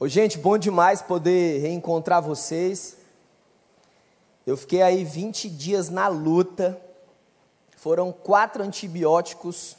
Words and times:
Ô, 0.00 0.08
gente, 0.08 0.36
bom 0.38 0.58
demais 0.58 1.00
poder 1.00 1.60
reencontrar 1.60 2.20
vocês. 2.20 2.96
Eu 4.44 4.56
fiquei 4.56 4.82
aí 4.82 5.04
20 5.04 5.48
dias 5.48 5.88
na 5.88 6.08
luta. 6.08 6.80
Foram 7.76 8.10
quatro 8.10 8.64
antibióticos 8.64 9.76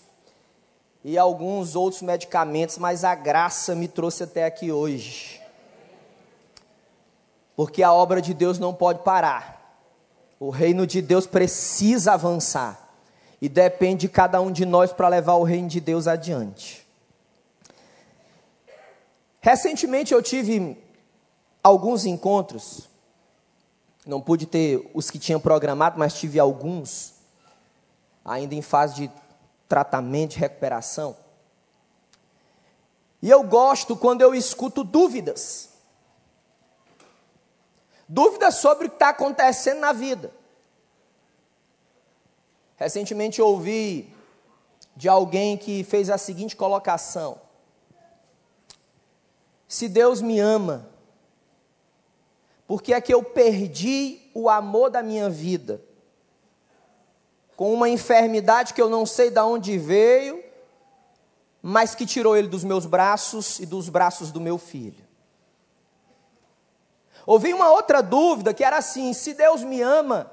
e 1.04 1.17
alguns 1.17 1.75
outros 1.75 2.01
medicamentos, 2.01 2.78
mas 2.78 3.04
a 3.04 3.13
graça 3.13 3.76
me 3.76 3.90
trouxe 3.90 4.24
até 4.24 4.46
aqui 4.46 4.72
hoje. 4.72 5.42
Porque 7.54 7.84
a 7.84 7.92
obra 7.92 8.22
de 8.22 8.34
Deus 8.34 8.58
não 8.58 8.74
pode 8.74 9.00
parar. 9.00 9.84
O 10.40 10.50
reino 10.50 10.88
de 10.88 11.02
Deus 11.02 11.28
precisa 11.28 12.13
avançar. 12.13 12.90
E 13.42 13.50
depende 13.50 14.08
de 14.08 14.10
cada 14.10 14.40
um 14.40 14.50
de 14.50 14.66
nós 14.66 14.94
para 14.94 15.10
levar 15.10 15.34
o 15.34 15.44
reino 15.44 15.68
de 15.68 15.82
Deus 15.82 16.08
adiante. 16.08 16.84
Recentemente 19.45 20.12
eu 20.12 20.23
tive 20.23 20.76
alguns 21.62 22.03
encontros, 22.03 22.90
não 24.03 24.20
pude 24.20 24.48
ter 24.48 24.90
os 24.91 25.12
que 25.12 25.20
tinham 25.20 25.40
programado, 25.40 25.99
mas 25.99 26.16
tive 26.16 26.40
alguns, 26.40 27.13
ainda 28.26 28.55
em 28.55 28.63
fase 28.63 28.95
de 28.95 29.12
tratamento, 29.70 30.31
de 30.31 30.39
recuperação. 30.39 31.16
E 33.22 33.30
eu 33.30 33.44
gosto 33.44 33.95
quando 33.95 34.23
eu 34.23 34.34
escuto 34.34 34.84
dúvidas. 34.84 35.70
Dúvidas 38.09 38.55
sobre 38.55 38.88
o 38.88 38.89
que 38.89 38.95
está 38.95 39.09
acontecendo 39.09 39.80
na 39.80 39.94
vida. 39.94 40.34
Recentemente 42.77 43.39
eu 43.39 43.45
ouvi 43.45 44.12
de 44.95 45.08
alguém 45.08 45.55
que 45.55 45.84
fez 45.84 46.09
a 46.09 46.17
seguinte 46.17 46.55
colocação: 46.55 47.45
se 49.76 49.90
Deus 49.90 50.22
me 50.22 50.40
ama, 50.40 50.90
porque 52.66 52.94
é 52.94 53.02
que 53.02 53.14
eu 53.14 53.22
perdi 53.22 54.22
o 54.34 54.50
amor 54.50 54.90
da 54.90 55.04
minha 55.04 55.30
vida, 55.30 55.82
com 57.58 57.73
uma 57.73 57.90
enfermidade 57.90 58.73
que 58.73 58.82
eu 58.82 58.90
não 58.90 59.06
sei 59.06 59.30
de 59.30 59.42
onde 59.42 59.78
veio, 59.78 60.42
mas 61.62 61.94
que 61.94 62.06
tirou 62.06 62.38
ele 62.38 62.48
dos 62.48 62.64
meus 62.64 62.86
braços 62.86 63.59
e 63.59 63.66
dos 63.66 63.90
braços 63.90 64.32
do 64.32 64.40
meu 64.40 64.58
filho. 64.58 65.06
Ouvi 67.26 67.54
uma 67.54 67.70
outra 67.70 68.02
dúvida 68.02 68.54
que 68.54 68.64
era 68.64 68.78
assim: 68.78 69.12
se 69.12 69.34
Deus 69.34 69.62
me 69.62 69.82
ama, 69.82 70.32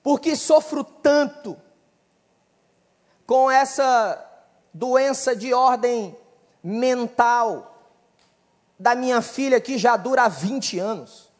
por 0.00 0.20
que 0.20 0.36
sofro 0.36 0.84
tanto 0.84 1.60
com 3.26 3.50
essa 3.50 4.30
doença 4.72 5.34
de 5.34 5.52
ordem 5.52 6.21
mental 6.62 7.72
da 8.78 8.94
minha 8.94 9.22
filha 9.22 9.60
que 9.60 9.78
já 9.78 9.96
dura 9.96 10.28
20 10.28 10.78
anos. 10.78 11.30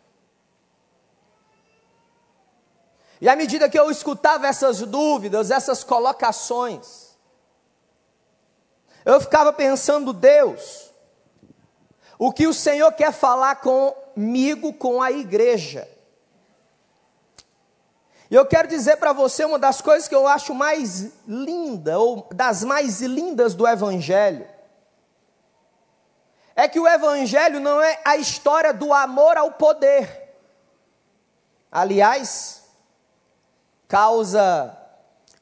E 3.20 3.28
à 3.28 3.36
medida 3.36 3.68
que 3.68 3.78
eu 3.78 3.90
escutava 3.90 4.46
essas 4.46 4.80
dúvidas, 4.80 5.50
essas 5.50 5.84
colocações, 5.84 7.16
eu 9.04 9.20
ficava 9.20 9.52
pensando, 9.52 10.12
Deus, 10.12 10.90
o 12.18 12.32
que 12.32 12.46
o 12.46 12.54
Senhor 12.54 12.92
quer 12.92 13.12
falar 13.12 13.56
comigo, 13.56 14.72
com 14.72 15.02
a 15.02 15.10
igreja? 15.10 15.88
E 18.30 18.34
eu 18.34 18.46
quero 18.46 18.66
dizer 18.66 18.96
para 18.96 19.12
você 19.12 19.44
uma 19.44 19.58
das 19.58 19.80
coisas 19.80 20.08
que 20.08 20.14
eu 20.14 20.26
acho 20.26 20.54
mais 20.54 21.12
linda, 21.26 21.98
ou 21.98 22.26
das 22.32 22.64
mais 22.64 23.00
lindas 23.02 23.54
do 23.54 23.66
Evangelho, 23.68 24.46
é 26.54 26.68
que 26.68 26.78
o 26.78 26.86
Evangelho 26.86 27.60
não 27.60 27.80
é 27.80 28.00
a 28.04 28.16
história 28.16 28.72
do 28.72 28.92
amor 28.92 29.36
ao 29.36 29.52
poder. 29.52 30.34
Aliás, 31.70 32.64
causa 33.88 34.76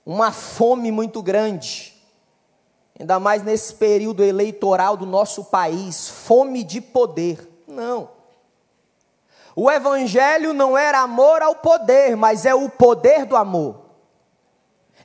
uma 0.07 0.33
fome 0.33 0.93
muito 0.93 1.23
grande, 1.23 2.01
ainda 2.99 3.19
mais 3.19 3.43
nesse 3.43 3.75
período 3.75 4.23
eleitoral 4.23 4.97
do 4.97 5.07
nosso 5.07 5.45
país 5.45 6.09
fome 6.09 6.62
de 6.62 6.81
poder. 6.81 7.49
Não. 7.67 8.11
O 9.57 9.71
Evangelho 9.71 10.53
não 10.53 10.79
era 10.79 11.01
amor 11.01 11.43
ao 11.43 11.57
poder, 11.57 12.17
mas 12.17 12.47
é 12.47 12.55
o 12.55 12.69
poder 12.69 13.27
do 13.27 13.37
amor. 13.37 13.91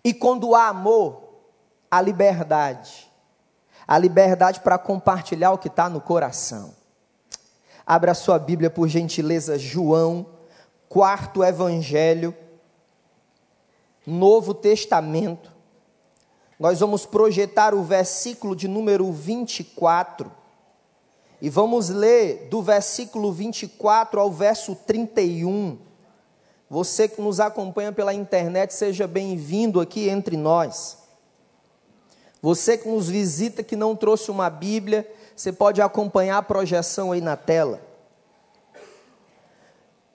E 0.03 0.13
quando 0.13 0.53
há 0.53 0.67
amor, 0.67 1.23
há 1.89 1.99
liberdade 1.99 3.04
a 3.87 3.97
liberdade 3.97 4.59
para 4.61 4.77
compartilhar 4.77 5.51
o 5.51 5.57
que 5.57 5.67
está 5.67 5.89
no 5.89 6.01
coração. 6.01 6.73
Abra 7.85 8.13
sua 8.13 8.39
Bíblia, 8.39 8.69
por 8.69 8.87
gentileza, 8.87 9.59
João, 9.59 10.25
quarto 10.89 11.43
Evangelho, 11.43 12.35
Novo 14.05 14.53
Testamento. 14.53 15.51
Nós 16.59 16.79
vamos 16.79 17.05
projetar 17.05 17.75
o 17.75 17.83
versículo 17.83 18.55
de 18.55 18.67
número 18.67 19.11
24 19.11 20.31
e 21.41 21.49
vamos 21.49 21.89
ler 21.89 22.47
do 22.49 22.61
versículo 22.61 23.31
24 23.31 24.19
ao 24.19 24.31
verso 24.31 24.73
31. 24.73 25.77
Você 26.69 27.07
que 27.07 27.21
nos 27.21 27.39
acompanha 27.39 27.91
pela 27.91 28.13
internet, 28.13 28.73
seja 28.73 29.05
bem-vindo 29.05 29.79
aqui 29.79 30.09
entre 30.09 30.37
nós. 30.37 31.04
Você 32.45 32.77
que 32.77 32.87
nos 32.87 33.09
visita 33.09 33.63
que 33.63 33.75
não 33.75 33.95
trouxe 33.95 34.29
uma 34.29 34.51
Bíblia, 34.51 35.11
você 35.35 35.51
pode 35.51 35.81
acompanhar 35.81 36.37
a 36.37 36.43
projeção 36.43 37.11
aí 37.11 37.19
na 37.19 37.35
tela. 37.35 37.81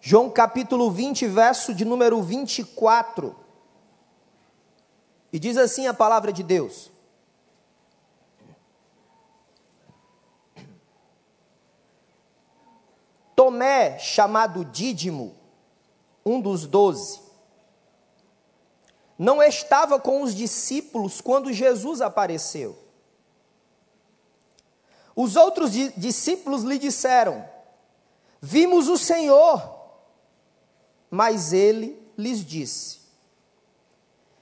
João 0.01 0.31
capítulo 0.31 0.93
20, 0.93 1.27
verso 1.27 1.75
de 1.75 1.85
número 1.85 2.23
24. 2.23 3.35
E 5.33 5.41
diz 5.41 5.57
assim 5.57 5.89
a 5.89 5.93
palavra 5.93 6.33
de 6.33 6.45
Deus: 6.45 6.93
Tomé, 13.35 13.99
chamado 13.99 14.65
Dídimo, 14.65 15.35
um 16.25 16.41
dos 16.41 16.65
doze, 16.65 17.21
não 19.21 19.43
estava 19.43 20.01
com 20.01 20.23
os 20.23 20.35
discípulos 20.35 21.21
quando 21.21 21.53
Jesus 21.53 22.01
apareceu. 22.01 22.79
Os 25.15 25.37
outros 25.37 25.73
discípulos 25.95 26.63
lhe 26.63 26.79
disseram: 26.79 27.47
Vimos 28.41 28.89
o 28.89 28.97
Senhor. 28.97 29.79
Mas 31.11 31.53
ele 31.53 32.03
lhes 32.17 32.43
disse: 32.43 33.01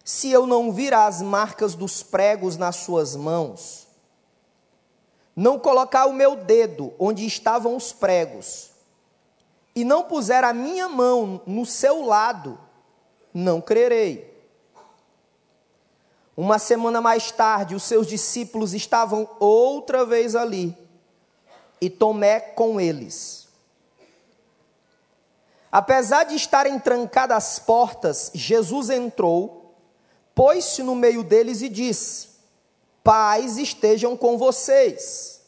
Se 0.04 0.30
eu 0.30 0.46
não 0.46 0.70
vir 0.70 0.94
as 0.94 1.22
marcas 1.22 1.74
dos 1.74 2.04
pregos 2.04 2.56
nas 2.56 2.76
suas 2.76 3.16
mãos, 3.16 3.88
não 5.34 5.58
colocar 5.58 6.06
o 6.06 6.12
meu 6.12 6.36
dedo 6.36 6.94
onde 7.00 7.26
estavam 7.26 7.74
os 7.74 7.92
pregos, 7.92 8.70
e 9.74 9.82
não 9.82 10.04
puser 10.04 10.44
a 10.44 10.52
minha 10.52 10.88
mão 10.88 11.42
no 11.44 11.66
seu 11.66 12.04
lado, 12.04 12.56
não 13.34 13.60
crerei. 13.60 14.27
Uma 16.40 16.60
semana 16.60 17.00
mais 17.00 17.32
tarde, 17.32 17.74
os 17.74 17.82
seus 17.82 18.06
discípulos 18.06 18.72
estavam 18.72 19.28
outra 19.40 20.06
vez 20.06 20.36
ali, 20.36 20.72
e 21.80 21.90
Tomé 21.90 22.38
com 22.38 22.80
eles. 22.80 23.48
Apesar 25.70 26.22
de 26.22 26.36
estarem 26.36 26.78
trancadas 26.78 27.36
as 27.36 27.58
portas, 27.58 28.30
Jesus 28.32 28.88
entrou, 28.88 29.74
pôs-se 30.32 30.80
no 30.80 30.94
meio 30.94 31.24
deles 31.24 31.60
e 31.60 31.68
disse: 31.68 32.28
Paz 33.02 33.58
estejam 33.58 34.16
com 34.16 34.38
vocês. 34.38 35.40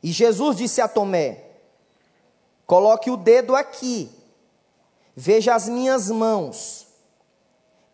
E 0.00 0.12
Jesus 0.12 0.58
disse 0.58 0.80
a 0.80 0.86
Tomé: 0.86 1.42
Coloque 2.68 3.10
o 3.10 3.16
dedo 3.16 3.56
aqui, 3.56 4.08
veja 5.16 5.56
as 5.56 5.68
minhas 5.68 6.08
mãos 6.08 6.81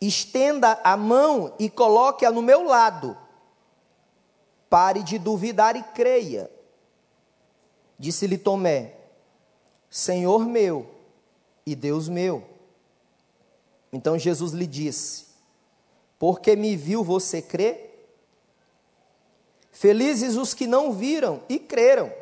estenda 0.01 0.81
a 0.85 0.97
mão 0.97 1.55
e 1.59 1.69
coloque-a 1.69 2.31
no 2.31 2.43
meu 2.43 2.65
lado. 2.65 3.17
Pare 4.71 5.03
de 5.03 5.19
duvidar 5.19 5.77
e 5.77 5.83
creia. 5.83 6.51
Disse-lhe 7.99 8.39
Tomé: 8.39 8.95
Senhor 9.91 10.47
meu 10.47 10.89
e 11.65 11.75
Deus 11.75 12.09
meu. 12.09 12.45
Então 13.93 14.19
Jesus 14.19 14.53
lhe 14.53 14.67
disse: 14.67 15.27
Porque 16.19 16.55
me 16.55 16.77
viu 16.77 17.03
você 17.03 17.41
crê? 17.41 17.89
Felizes 19.73 20.37
os 20.37 20.55
que 20.55 20.67
não 20.67 20.93
viram 20.93 21.43
e 21.49 21.59
creram. 21.59 22.13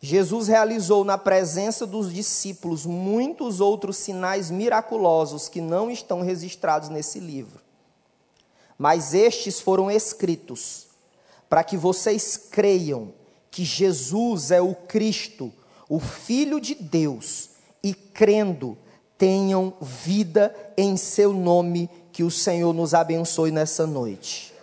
Jesus 0.00 0.46
realizou 0.46 1.04
na 1.04 1.18
presença 1.18 1.84
dos 1.84 2.12
discípulos 2.12 2.86
muitos 2.86 3.60
outros 3.60 3.96
sinais 3.96 4.50
miraculosos 4.50 5.48
que 5.48 5.60
não 5.60 5.90
estão 5.90 6.20
registrados 6.22 6.88
nesse 6.88 7.18
livro. 7.18 7.60
Mas 8.78 9.12
estes 9.12 9.60
foram 9.60 9.90
escritos 9.90 10.86
para 11.48 11.64
que 11.64 11.76
vocês 11.76 12.36
creiam 12.36 13.12
que 13.50 13.64
Jesus 13.64 14.52
é 14.52 14.60
o 14.60 14.74
Cristo, 14.74 15.52
o 15.88 15.98
Filho 15.98 16.60
de 16.60 16.74
Deus, 16.76 17.50
e 17.82 17.92
crendo, 17.92 18.78
tenham 19.16 19.72
vida 19.80 20.54
em 20.76 20.96
seu 20.96 21.32
nome, 21.32 21.90
que 22.12 22.22
o 22.22 22.30
Senhor 22.30 22.72
nos 22.72 22.94
abençoe 22.94 23.50
nessa 23.50 23.86
noite. 23.86 24.54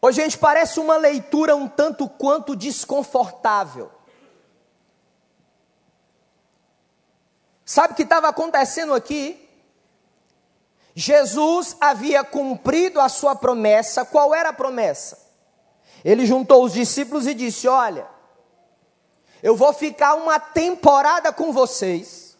Ô, 0.00 0.12
gente, 0.12 0.38
parece 0.38 0.78
uma 0.78 0.96
leitura 0.96 1.56
um 1.56 1.68
tanto 1.68 2.08
quanto 2.08 2.54
desconfortável. 2.54 3.90
Sabe 7.64 7.92
o 7.92 7.96
que 7.96 8.02
estava 8.02 8.28
acontecendo 8.28 8.94
aqui? 8.94 9.46
Jesus 10.94 11.76
havia 11.80 12.24
cumprido 12.24 13.00
a 13.00 13.08
sua 13.08 13.36
promessa. 13.36 14.04
Qual 14.04 14.34
era 14.34 14.48
a 14.48 14.52
promessa? 14.52 15.28
Ele 16.04 16.24
juntou 16.24 16.64
os 16.64 16.72
discípulos 16.72 17.26
e 17.26 17.34
disse: 17.34 17.68
Olha, 17.68 18.06
eu 19.42 19.54
vou 19.54 19.72
ficar 19.72 20.14
uma 20.14 20.40
temporada 20.40 21.32
com 21.32 21.52
vocês. 21.52 22.36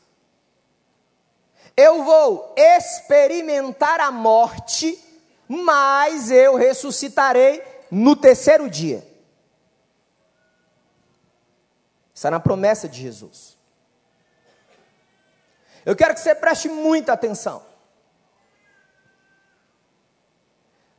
Eu 1.76 2.02
vou 2.02 2.54
experimentar 2.56 4.00
a 4.00 4.10
morte, 4.10 4.98
mas 5.48 6.30
eu 6.30 6.56
ressuscitarei 6.56 7.62
no 7.90 8.14
terceiro 8.14 8.68
dia. 8.68 9.06
Está 12.14 12.30
na 12.30 12.38
promessa 12.38 12.88
de 12.88 13.00
Jesus. 13.00 13.56
Eu 15.86 15.96
quero 15.96 16.12
que 16.14 16.20
você 16.20 16.34
preste 16.34 16.68
muita 16.68 17.12
atenção. 17.12 17.62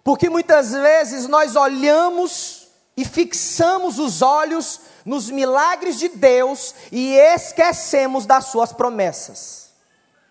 Porque 0.04 0.30
muitas 0.30 0.72
vezes 0.72 1.28
nós 1.28 1.56
olhamos 1.56 2.69
e 2.98 3.06
fixamos 3.06 4.00
os 4.00 4.22
olhos 4.22 4.81
nos 5.06 5.30
milagres 5.30 6.00
de 6.00 6.10
Deus 6.10 6.74
e 6.92 7.16
esquecemos 7.16 8.25
das 8.25 8.46
suas 8.46 8.74
promessas. 8.74 9.72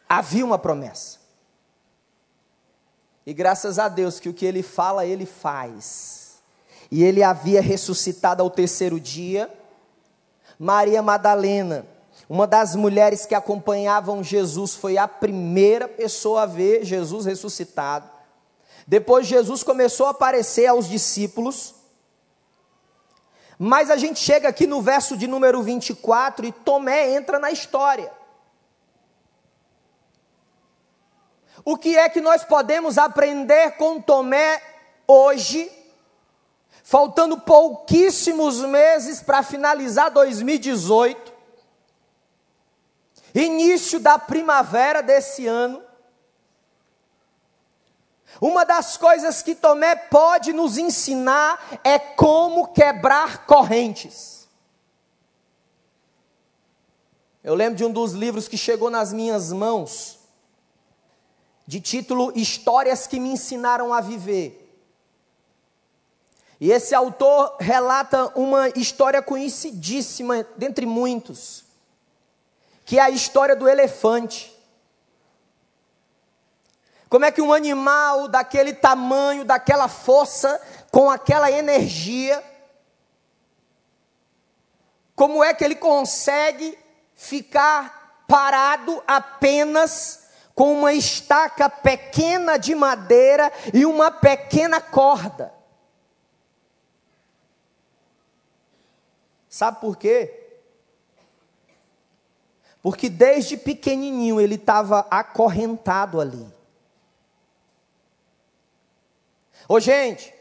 Havia 0.08 0.44
uma 0.44 0.58
promessa. 0.58 1.17
E 3.28 3.34
graças 3.34 3.78
a 3.78 3.88
Deus 3.88 4.18
que 4.18 4.30
o 4.30 4.32
que 4.32 4.46
ele 4.46 4.62
fala, 4.62 5.04
ele 5.04 5.26
faz. 5.26 6.38
E 6.90 7.04
ele 7.04 7.22
havia 7.22 7.60
ressuscitado 7.60 8.42
ao 8.42 8.48
terceiro 8.48 8.98
dia. 8.98 9.52
Maria 10.58 11.02
Madalena 11.02 11.84
uma 12.28 12.46
das 12.46 12.74
mulheres 12.74 13.24
que 13.24 13.34
acompanhavam 13.34 14.22
Jesus 14.22 14.74
foi 14.74 14.98
a 14.98 15.08
primeira 15.08 15.88
pessoa 15.88 16.42
a 16.42 16.46
ver 16.46 16.84
Jesus 16.84 17.24
ressuscitado. 17.24 18.08
Depois 18.86 19.26
Jesus 19.26 19.62
começou 19.62 20.06
a 20.06 20.10
aparecer 20.10 20.66
aos 20.66 20.88
discípulos. 20.88 21.74
Mas 23.58 23.90
a 23.90 23.96
gente 23.96 24.20
chega 24.20 24.48
aqui 24.48 24.66
no 24.66 24.82
verso 24.82 25.16
de 25.16 25.26
número 25.26 25.62
24 25.62 26.46
e 26.46 26.52
Tomé 26.52 27.14
entra 27.14 27.38
na 27.38 27.50
história. 27.50 28.12
O 31.64 31.76
que 31.76 31.96
é 31.96 32.08
que 32.08 32.20
nós 32.20 32.44
podemos 32.44 32.98
aprender 32.98 33.72
com 33.72 34.00
Tomé 34.00 34.62
hoje, 35.06 35.70
faltando 36.82 37.38
pouquíssimos 37.38 38.60
meses 38.60 39.20
para 39.22 39.42
finalizar 39.42 40.10
2018? 40.10 41.38
início 43.34 44.00
da 44.00 44.18
primavera 44.18 45.02
desse 45.02 45.46
ano, 45.46 45.82
uma 48.40 48.64
das 48.64 48.96
coisas 48.96 49.42
que 49.42 49.54
Tomé 49.54 49.96
pode 49.96 50.52
nos 50.52 50.78
ensinar 50.78 51.80
é 51.82 51.98
como 51.98 52.68
quebrar 52.68 53.46
correntes. 53.46 54.48
Eu 57.42 57.54
lembro 57.54 57.76
de 57.76 57.84
um 57.84 57.90
dos 57.90 58.12
livros 58.12 58.46
que 58.46 58.56
chegou 58.56 58.90
nas 58.90 59.12
minhas 59.12 59.52
mãos, 59.52 60.17
de 61.68 61.82
título 61.82 62.32
Histórias 62.34 63.06
que 63.06 63.20
me 63.20 63.28
ensinaram 63.28 63.92
a 63.92 64.00
viver. 64.00 64.74
E 66.58 66.72
esse 66.72 66.94
autor 66.94 67.58
relata 67.60 68.32
uma 68.34 68.70
história 68.70 69.20
conhecidíssima, 69.20 70.46
dentre 70.56 70.86
muitos, 70.86 71.66
que 72.86 72.98
é 72.98 73.02
a 73.02 73.10
história 73.10 73.54
do 73.54 73.68
elefante. 73.68 74.50
Como 77.10 77.26
é 77.26 77.30
que 77.30 77.42
um 77.42 77.52
animal 77.52 78.28
daquele 78.28 78.72
tamanho, 78.72 79.44
daquela 79.44 79.88
força, 79.88 80.58
com 80.90 81.10
aquela 81.10 81.52
energia, 81.52 82.42
como 85.14 85.44
é 85.44 85.52
que 85.52 85.62
ele 85.62 85.76
consegue 85.76 86.78
ficar 87.14 88.24
parado 88.26 89.02
apenas 89.06 90.27
com 90.58 90.72
uma 90.72 90.92
estaca 90.92 91.70
pequena 91.70 92.56
de 92.56 92.74
madeira 92.74 93.52
e 93.72 93.86
uma 93.86 94.10
pequena 94.10 94.80
corda? 94.80 95.54
Sabe 99.48 99.80
por 99.80 99.96
quê? 99.96 100.58
Porque 102.82 103.08
desde 103.08 103.56
pequenininho 103.56 104.40
ele 104.40 104.56
estava 104.56 105.06
acorrentado 105.08 106.20
ali. 106.20 106.52
Ô 109.68 109.78
gente, 109.78 110.34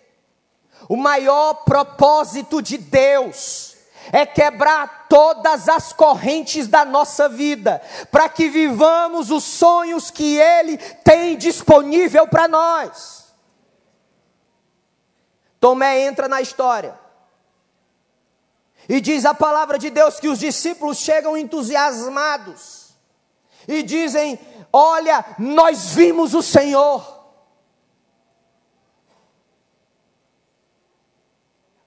o 0.90 0.98
maior 0.98 1.64
propósito 1.64 2.60
de 2.60 2.80
Deus 2.80 3.77
é 4.12 4.26
quebrar 4.26 5.08
todas 5.08 5.68
as 5.68 5.94
correntes 5.94 6.68
da 6.68 6.86
nossa 6.86 7.28
vida, 7.28 7.82
para 8.12 8.30
que 8.30 8.50
vivamos 8.50 9.32
os 9.32 9.44
sonhos 9.44 10.10
que 10.10 10.38
Ele 10.38 10.78
tem 10.78 11.38
disponível 11.38 12.28
para 12.28 12.48
nós. 12.48 13.34
Tomé 15.60 16.02
entra 16.02 16.28
na 16.28 16.42
história. 16.42 16.98
E 18.90 19.02
diz 19.02 19.26
a 19.26 19.34
palavra 19.34 19.78
de 19.78 19.90
Deus 19.90 20.20
que 20.20 20.30
os 20.30 20.40
discípulos 20.40 20.98
chegam 20.98 21.36
entusiasmados 21.36 22.96
e 23.68 23.84
dizem: 23.84 24.40
Olha, 24.72 25.26
nós 25.38 25.90
vimos 25.90 26.34
o 26.34 26.42
Senhor. 26.42 27.16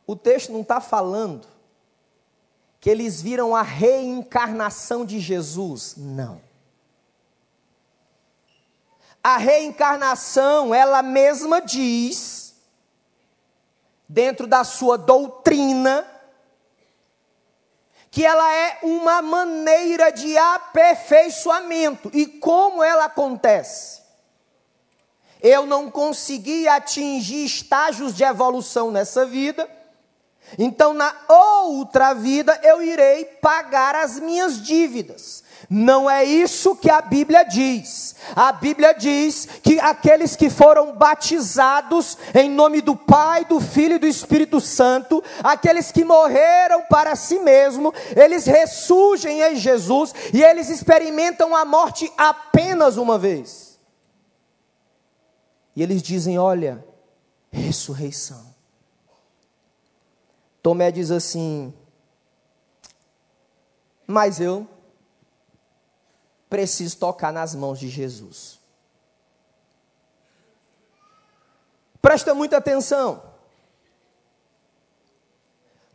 O 0.07 0.17
texto 0.17 0.53
não 0.53 0.61
está 0.61 0.81
falando 0.81 1.47
que 2.81 2.89
eles 2.89 3.21
viram 3.21 3.55
a 3.55 3.63
reencarnação 3.63 5.05
de 5.05 5.21
Jesus. 5.21 5.95
Não. 5.99 6.41
A 9.23 9.37
reencarnação, 9.37 10.75
ela 10.75 11.03
mesma 11.03 11.61
diz, 11.61 12.55
dentro 14.09 14.47
da 14.47 14.65
sua 14.65 14.97
doutrina, 14.97 16.07
que 18.11 18.25
ela 18.25 18.51
é 18.53 18.79
uma 18.83 19.21
maneira 19.21 20.11
de 20.11 20.37
aperfeiçoamento. 20.39 22.11
E 22.15 22.27
como 22.27 22.83
ela 22.83 23.05
acontece? 23.05 24.01
Eu 25.43 25.67
não 25.67 25.91
consegui 25.91 26.67
atingir 26.67 27.45
estágios 27.45 28.15
de 28.15 28.25
evolução 28.25 28.91
nessa 28.91 29.27
vida, 29.27 29.69
então 30.59 30.95
na 30.95 31.15
outra 31.29 32.13
vida 32.15 32.59
eu 32.63 32.83
irei 32.83 33.25
pagar 33.25 33.95
as 33.95 34.19
minhas 34.19 34.61
dívidas. 34.63 35.43
Não 35.69 36.11
é 36.11 36.25
isso 36.25 36.75
que 36.75 36.91
a 36.91 37.01
Bíblia 37.01 37.45
diz. 37.45 38.17
A 38.35 38.51
Bíblia 38.53 38.93
diz 38.93 39.47
que 39.63 39.79
aqueles 39.79 40.35
que 40.35 40.49
foram 40.49 40.97
batizados 40.97 42.17
em 42.35 42.51
nome 42.51 42.81
do 42.81 42.97
Pai, 42.97 43.45
do 43.45 43.61
Filho 43.61 43.97
e 43.97 43.99
do 43.99 44.07
Espírito 44.07 44.61
Santo, 44.61 45.23
aqueles 45.43 45.93
que 45.93 46.05
morreram 46.05 46.83
para 46.89 47.15
si 47.15 47.39
mesmo, 47.39 47.93
eles 48.17 48.47
ressurgem 48.47 49.43
em 49.43 49.57
Jesus 49.57 50.15
e 50.33 50.43
eles 50.43 50.69
experimentam 50.71 51.55
a 51.55 51.65
morte 51.65 52.11
apenas 52.17 52.97
uma 52.97 53.19
vez. 53.19 53.79
E 55.77 55.83
eles 55.83 56.03
dizem: 56.03 56.39
Olha, 56.39 56.85
ressurreição. 57.51 58.50
Tomé 60.63 60.91
diz 60.91 61.11
assim: 61.11 61.73
Mas 64.07 64.41
eu 64.41 64.69
preciso 66.49 66.99
tocar 66.99 67.33
nas 67.33 67.55
mãos 67.55 67.79
de 67.79 67.89
Jesus. 67.89 68.59
Presta 72.03 72.35
muita 72.35 72.57
atenção. 72.57 73.23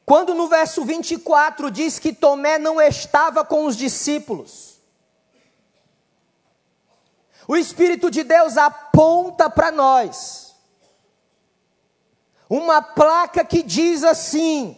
Quando 0.06 0.36
no 0.36 0.48
verso 0.48 0.86
24 0.86 1.72
diz 1.72 1.98
que 1.98 2.14
Tomé 2.14 2.60
não 2.60 2.80
estava 2.80 3.44
com 3.44 3.66
os 3.66 3.76
discípulos, 3.76 4.80
o 7.48 7.56
Espírito 7.58 8.12
de 8.12 8.24
Deus 8.24 8.56
aponta 8.56 9.50
para 9.50 9.72
nós 9.72 10.45
uma 12.50 12.82
placa 12.82 13.44
que 13.44 13.64
diz 13.64 14.04
assim: 14.04 14.78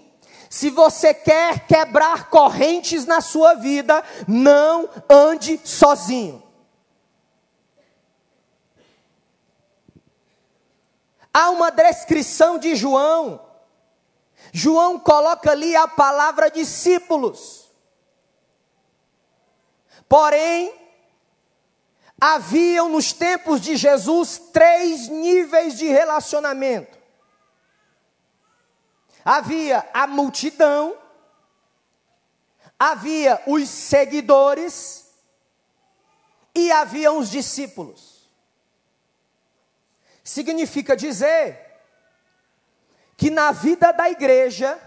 se 0.50 0.69
você 0.69 1.13
quer 1.13 1.67
quebrar 1.67 2.29
correntes 2.29 3.05
na 3.05 3.21
sua 3.21 3.53
vida, 3.55 4.03
não 4.27 4.89
ande 5.09 5.59
sozinho. 5.63 6.43
Há 11.33 11.51
uma 11.51 11.69
descrição 11.69 12.57
de 12.57 12.75
João. 12.75 13.45
João 14.51 14.97
coloca 14.97 15.51
ali 15.51 15.75
a 15.75 15.88
palavra 15.88 16.50
discípulos. 16.50 17.69
Porém, 20.09 20.74
haviam 22.19 22.89
nos 22.89 23.13
tempos 23.13 23.62
de 23.62 23.75
Jesus 23.75 24.39
três 24.51 25.09
níveis 25.09 25.77
de 25.77 25.88
relacionamento. 25.88 26.96
Havia 29.29 29.86
a 29.93 30.07
multidão, 30.07 30.98
havia 32.79 33.43
os 33.46 33.67
seguidores 33.67 35.05
e 36.55 36.72
havia 36.72 37.12
os 37.12 37.29
discípulos. 37.29 38.25
Significa 40.24 40.96
dizer 40.96 41.60
que 43.17 43.29
na 43.29 43.51
vida 43.51 43.91
da 43.91 44.10
igreja 44.10 44.79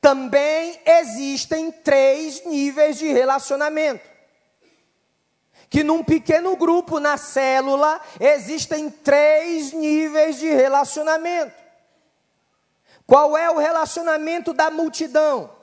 também 0.00 0.80
existem 0.86 1.70
três 1.70 2.42
níveis 2.46 2.96
de 2.96 3.12
relacionamento 3.12 4.10
que 5.68 5.84
num 5.84 6.02
pequeno 6.02 6.56
grupo 6.56 6.98
na 6.98 7.18
célula 7.18 8.00
existem 8.18 8.90
três 8.90 9.72
níveis 9.72 10.38
de 10.38 10.50
relacionamento. 10.52 11.61
Qual 13.06 13.36
é 13.36 13.50
o 13.50 13.58
relacionamento 13.58 14.52
da 14.52 14.70
multidão? 14.70 15.54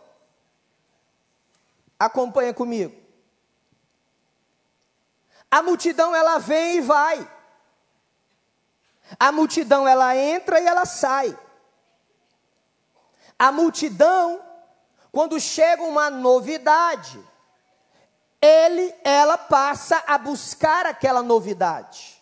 Acompanha 1.98 2.54
comigo. 2.54 2.96
A 5.52 5.62
multidão 5.62 6.16
ela 6.16 6.38
vem 6.38 6.78
e 6.78 6.82
vai. 6.82 7.32
A 9.20 9.32
multidão 9.32 9.88
ela 9.88 10.16
entra 10.16 10.60
e 10.60 10.66
ela 10.66 10.86
sai. 10.86 11.38
A 13.38 13.52
multidão, 13.52 14.44
quando 15.12 15.40
chega 15.40 15.82
uma 15.84 16.10
novidade, 16.10 17.20
ele, 18.42 18.94
ela 19.04 19.38
passa 19.38 20.04
a 20.06 20.18
buscar 20.18 20.86
aquela 20.86 21.24
novidade. 21.24 22.19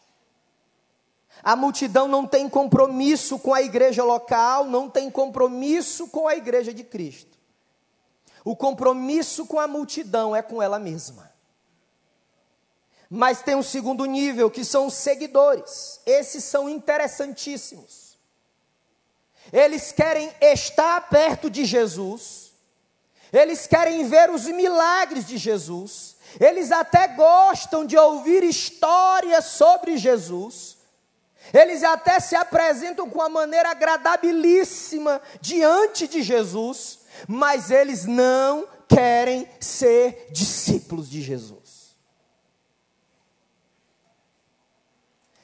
A 1.47 1.55
multidão 1.55 2.09
não 2.09 2.27
tem 2.27 2.49
compromisso 2.49 3.39
com 3.39 3.53
a 3.53 3.61
igreja 3.61 4.03
local, 4.03 4.65
não 4.65 4.89
tem 4.89 5.09
compromisso 5.09 6.09
com 6.09 6.27
a 6.27 6.35
igreja 6.35 6.73
de 6.73 6.83
Cristo. 6.83 7.37
O 8.43 8.53
compromisso 8.53 9.45
com 9.45 9.57
a 9.57 9.65
multidão 9.65 10.35
é 10.35 10.41
com 10.41 10.61
ela 10.61 10.77
mesma. 10.77 11.31
Mas 13.09 13.41
tem 13.41 13.55
um 13.55 13.63
segundo 13.63 14.03
nível, 14.03 14.51
que 14.51 14.65
são 14.65 14.87
os 14.87 14.95
seguidores. 14.95 16.01
Esses 16.05 16.43
são 16.43 16.67
interessantíssimos. 16.67 18.17
Eles 19.53 19.93
querem 19.93 20.29
estar 20.41 21.07
perto 21.07 21.49
de 21.49 21.63
Jesus 21.63 22.47
eles 23.31 23.67
querem 23.67 24.07
ver 24.07 24.29
os 24.29 24.45
milagres 24.45 25.25
de 25.25 25.37
Jesus, 25.37 26.15
eles 26.39 26.71
até 26.71 27.07
gostam 27.09 27.85
de 27.85 27.97
ouvir 27.97 28.43
histórias 28.43 29.45
sobre 29.45 29.97
Jesus, 29.97 30.76
eles 31.53 31.83
até 31.83 32.19
se 32.19 32.35
apresentam 32.35 33.09
com 33.09 33.19
uma 33.19 33.29
maneira 33.29 33.69
agradabilíssima 33.71 35.21
diante 35.41 36.07
de 36.07 36.21
Jesus, 36.21 36.99
mas 37.27 37.71
eles 37.71 38.05
não 38.05 38.67
querem 38.87 39.47
ser 39.59 40.27
discípulos 40.31 41.09
de 41.09 41.21
Jesus. 41.21 41.95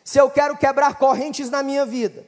Se 0.03 0.19
eu 0.19 0.29
quero 0.29 0.57
quebrar 0.57 0.95
correntes 0.95 1.50
na 1.50 1.63
minha 1.63 1.86
vida, 1.86 2.27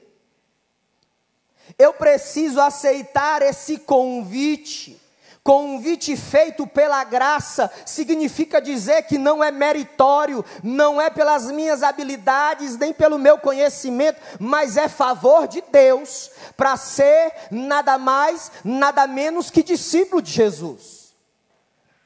eu 1.78 1.94
preciso 1.94 2.60
aceitar 2.60 3.42
esse 3.42 3.80
convite 3.80 5.02
Convite 5.46 6.18
feito 6.18 6.66
pela 6.66 7.04
graça 7.04 7.72
significa 7.86 8.60
dizer 8.60 9.04
que 9.04 9.16
não 9.16 9.44
é 9.44 9.52
meritório, 9.52 10.44
não 10.64 11.00
é 11.00 11.08
pelas 11.12 11.52
minhas 11.52 11.84
habilidades, 11.84 12.76
nem 12.80 12.92
pelo 12.92 13.20
meu 13.20 13.38
conhecimento, 13.38 14.20
mas 14.40 14.76
é 14.76 14.90
favor 14.90 15.48
de 15.48 15.62
Deus 15.72 16.32
para 16.58 16.76
ser 16.78 17.32
nada 17.52 17.96
mais, 18.00 18.52
nada 18.64 19.06
menos 19.06 19.52
que 19.52 19.62
discípulo 19.62 20.20
de 20.20 20.32
Jesus. 20.32 21.14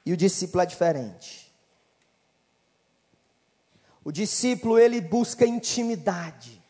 E 0.06 0.12
o 0.12 0.18
discípulo 0.18 0.62
é 0.62 0.66
diferente. 0.66 1.56
O 4.04 4.12
discípulo 4.12 4.78
ele 4.78 5.00
busca 5.00 5.46
intimidade. 5.46 6.62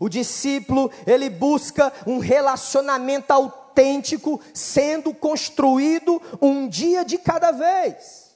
O 0.00 0.08
discípulo 0.08 0.90
ele 1.06 1.30
busca 1.30 1.92
um 2.04 2.18
relacionamento 2.18 3.32
autêntico 3.32 3.65
autêntico 3.76 4.40
sendo 4.54 5.12
construído 5.12 6.20
um 6.40 6.66
dia 6.66 7.04
de 7.04 7.18
cada 7.18 7.52
vez. 7.52 8.34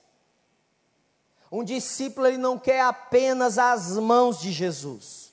Um 1.50 1.64
discípulo 1.64 2.26
ele 2.26 2.36
não 2.36 2.58
quer 2.58 2.82
apenas 2.82 3.58
as 3.58 3.96
mãos 3.96 4.38
de 4.38 4.52
Jesus. 4.52 5.30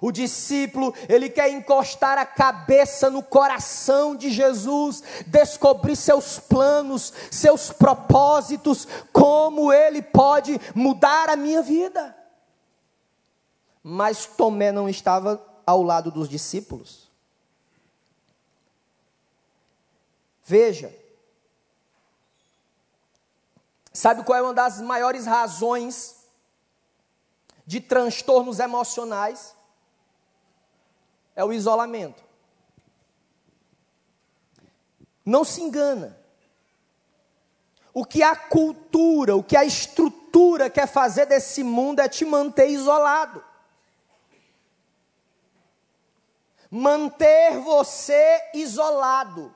O 0.00 0.10
discípulo, 0.10 0.92
ele 1.08 1.28
quer 1.28 1.50
encostar 1.50 2.18
a 2.18 2.24
cabeça 2.26 3.10
no 3.10 3.22
coração 3.22 4.16
de 4.16 4.30
Jesus, 4.30 5.02
descobrir 5.26 5.94
seus 5.94 6.40
planos, 6.40 7.12
seus 7.30 7.70
propósitos, 7.70 8.88
como 9.12 9.72
ele 9.72 10.02
pode 10.02 10.58
mudar 10.74 11.28
a 11.28 11.36
minha 11.36 11.62
vida. 11.62 12.16
Mas 13.80 14.26
Tomé 14.26 14.72
não 14.72 14.88
estava 14.88 15.40
ao 15.64 15.82
lado 15.82 16.10
dos 16.10 16.28
discípulos. 16.28 17.01
Veja, 20.44 20.92
sabe 23.92 24.24
qual 24.24 24.38
é 24.38 24.42
uma 24.42 24.54
das 24.54 24.80
maiores 24.80 25.24
razões 25.24 26.26
de 27.64 27.80
transtornos 27.80 28.58
emocionais? 28.58 29.54
É 31.34 31.44
o 31.44 31.52
isolamento. 31.52 32.22
Não 35.24 35.44
se 35.44 35.60
engana. 35.62 36.18
O 37.94 38.04
que 38.04 38.22
a 38.22 38.34
cultura, 38.34 39.36
o 39.36 39.44
que 39.44 39.56
a 39.56 39.64
estrutura 39.64 40.68
quer 40.68 40.88
fazer 40.88 41.26
desse 41.26 41.62
mundo 41.62 42.00
é 42.00 42.08
te 42.08 42.24
manter 42.24 42.68
isolado. 42.68 43.44
Manter 46.70 47.58
você 47.60 48.50
isolado. 48.54 49.54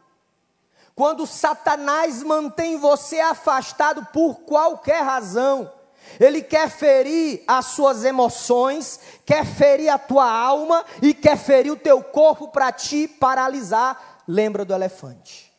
Quando 0.97 1.27
Satanás 1.27 2.23
mantém 2.23 2.79
você 2.79 3.21
afastado 3.21 4.07
por 4.07 4.41
qualquer 4.41 5.03
razão, 5.03 5.71
ele 6.19 6.41
quer 6.41 6.71
ferir 6.71 7.45
as 7.47 7.67
suas 7.67 8.03
emoções, 8.03 8.99
quer 9.27 9.45
ferir 9.45 9.91
a 9.91 9.99
tua 9.99 10.27
alma 10.27 10.87
e 11.03 11.13
quer 11.13 11.37
ferir 11.37 11.71
o 11.71 11.77
teu 11.77 12.03
corpo 12.03 12.49
para 12.49 12.73
te 12.73 13.07
paralisar. 13.07 14.23
Lembra 14.27 14.65
do 14.65 14.73
elefante. 14.73 15.55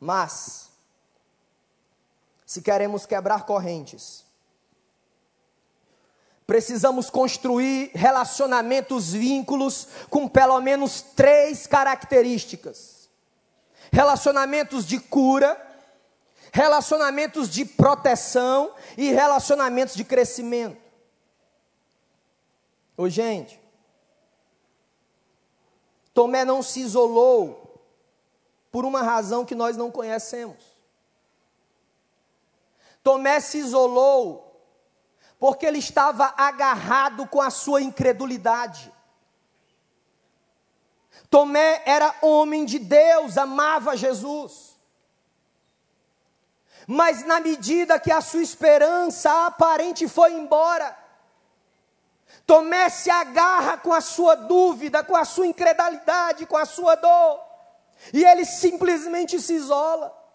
Mas, 0.00 0.68
se 2.44 2.60
queremos 2.60 3.06
quebrar 3.06 3.46
correntes, 3.46 4.25
Precisamos 6.46 7.10
construir 7.10 7.90
relacionamentos, 7.92 9.12
vínculos 9.12 9.88
com 10.08 10.28
pelo 10.28 10.60
menos 10.60 11.02
três 11.02 11.66
características: 11.66 13.10
relacionamentos 13.90 14.86
de 14.86 15.00
cura, 15.00 15.60
relacionamentos 16.52 17.50
de 17.50 17.64
proteção 17.64 18.72
e 18.96 19.10
relacionamentos 19.10 19.96
de 19.96 20.04
crescimento. 20.04 20.80
Ô, 22.96 23.08
gente, 23.08 23.60
Tomé 26.14 26.44
não 26.44 26.62
se 26.62 26.80
isolou 26.80 27.82
por 28.70 28.84
uma 28.84 29.02
razão 29.02 29.44
que 29.44 29.54
nós 29.54 29.76
não 29.76 29.90
conhecemos. 29.90 30.76
Tomé 33.02 33.40
se 33.40 33.58
isolou 33.58 34.45
porque 35.38 35.66
ele 35.66 35.78
estava 35.78 36.34
agarrado 36.36 37.26
com 37.26 37.40
a 37.40 37.50
sua 37.50 37.82
incredulidade. 37.82 38.92
Tomé 41.28 41.82
era 41.84 42.14
homem 42.22 42.64
de 42.64 42.78
Deus, 42.78 43.36
amava 43.36 43.96
Jesus. 43.96 44.76
Mas 46.86 47.26
na 47.26 47.40
medida 47.40 47.98
que 47.98 48.12
a 48.12 48.20
sua 48.20 48.42
esperança 48.42 49.46
aparente 49.46 50.08
foi 50.08 50.32
embora, 50.32 50.96
Tomé 52.46 52.88
se 52.88 53.10
agarra 53.10 53.76
com 53.76 53.92
a 53.92 54.00
sua 54.00 54.36
dúvida, 54.36 55.02
com 55.02 55.16
a 55.16 55.24
sua 55.24 55.48
incredulidade, 55.48 56.46
com 56.46 56.56
a 56.56 56.64
sua 56.64 56.94
dor, 56.94 57.40
e 58.12 58.24
ele 58.24 58.44
simplesmente 58.44 59.40
se 59.40 59.54
isola. 59.54 60.25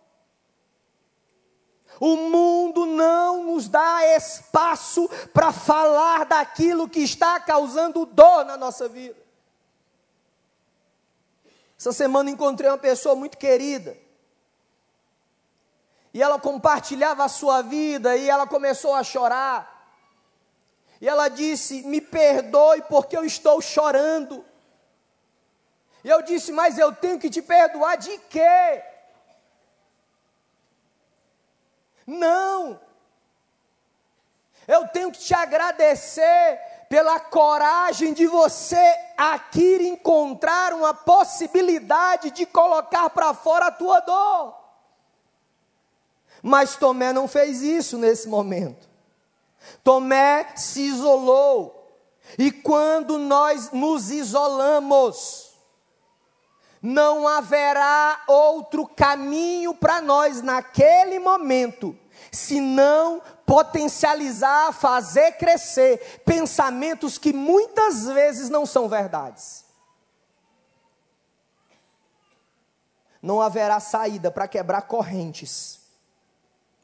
O 1.99 2.15
mundo 2.15 2.85
não 2.85 3.43
nos 3.43 3.67
dá 3.67 4.05
espaço 4.15 5.09
para 5.33 5.51
falar 5.51 6.25
daquilo 6.25 6.89
que 6.89 7.01
está 7.01 7.39
causando 7.39 8.05
dor 8.05 8.45
na 8.45 8.57
nossa 8.57 8.87
vida. 8.87 9.19
Essa 11.77 11.91
semana 11.91 12.29
encontrei 12.29 12.69
uma 12.69 12.77
pessoa 12.77 13.15
muito 13.15 13.37
querida. 13.37 13.97
E 16.13 16.21
ela 16.21 16.39
compartilhava 16.39 17.23
a 17.23 17.29
sua 17.29 17.61
vida 17.61 18.15
e 18.17 18.29
ela 18.29 18.45
começou 18.45 18.93
a 18.93 19.03
chorar. 19.03 19.71
E 20.99 21.07
ela 21.07 21.29
disse: 21.29 21.81
Me 21.83 22.01
perdoe 22.01 22.83
porque 22.83 23.15
eu 23.15 23.25
estou 23.25 23.61
chorando. 23.61 24.45
E 26.03 26.09
eu 26.09 26.21
disse: 26.21 26.51
Mas 26.51 26.77
eu 26.77 26.93
tenho 26.93 27.19
que 27.19 27.29
te 27.29 27.41
perdoar 27.41 27.95
de 27.95 28.17
quê? 28.29 28.83
Não. 32.11 32.77
Eu 34.67 34.87
tenho 34.89 35.11
que 35.11 35.19
te 35.19 35.33
agradecer 35.33 36.59
pela 36.89 37.19
coragem 37.21 38.13
de 38.13 38.27
você 38.27 38.95
aqui 39.17 39.87
encontrar 39.87 40.73
uma 40.73 40.93
possibilidade 40.93 42.31
de 42.31 42.45
colocar 42.45 43.09
para 43.11 43.33
fora 43.33 43.67
a 43.67 43.71
tua 43.71 44.01
dor. 44.01 44.57
Mas 46.43 46.75
Tomé 46.75 47.13
não 47.13 47.29
fez 47.29 47.61
isso 47.61 47.97
nesse 47.97 48.27
momento. 48.27 48.89
Tomé 49.81 50.53
se 50.57 50.81
isolou. 50.81 51.77
E 52.37 52.51
quando 52.51 53.17
nós 53.17 53.71
nos 53.71 54.11
isolamos, 54.11 55.51
não 56.81 57.27
haverá 57.27 58.23
outro 58.27 58.87
caminho 58.87 59.73
para 59.75 60.01
nós 60.01 60.41
naquele 60.41 61.19
momento, 61.19 61.97
senão 62.31 63.21
potencializar, 63.45 64.71
fazer 64.71 65.33
crescer 65.33 66.21
pensamentos 66.25 67.17
que 67.17 67.33
muitas 67.33 68.05
vezes 68.05 68.49
não 68.49 68.65
são 68.65 68.87
verdades. 68.87 69.65
Não 73.21 73.41
haverá 73.41 73.79
saída 73.79 74.31
para 74.31 74.47
quebrar 74.47 74.83
correntes 74.83 75.81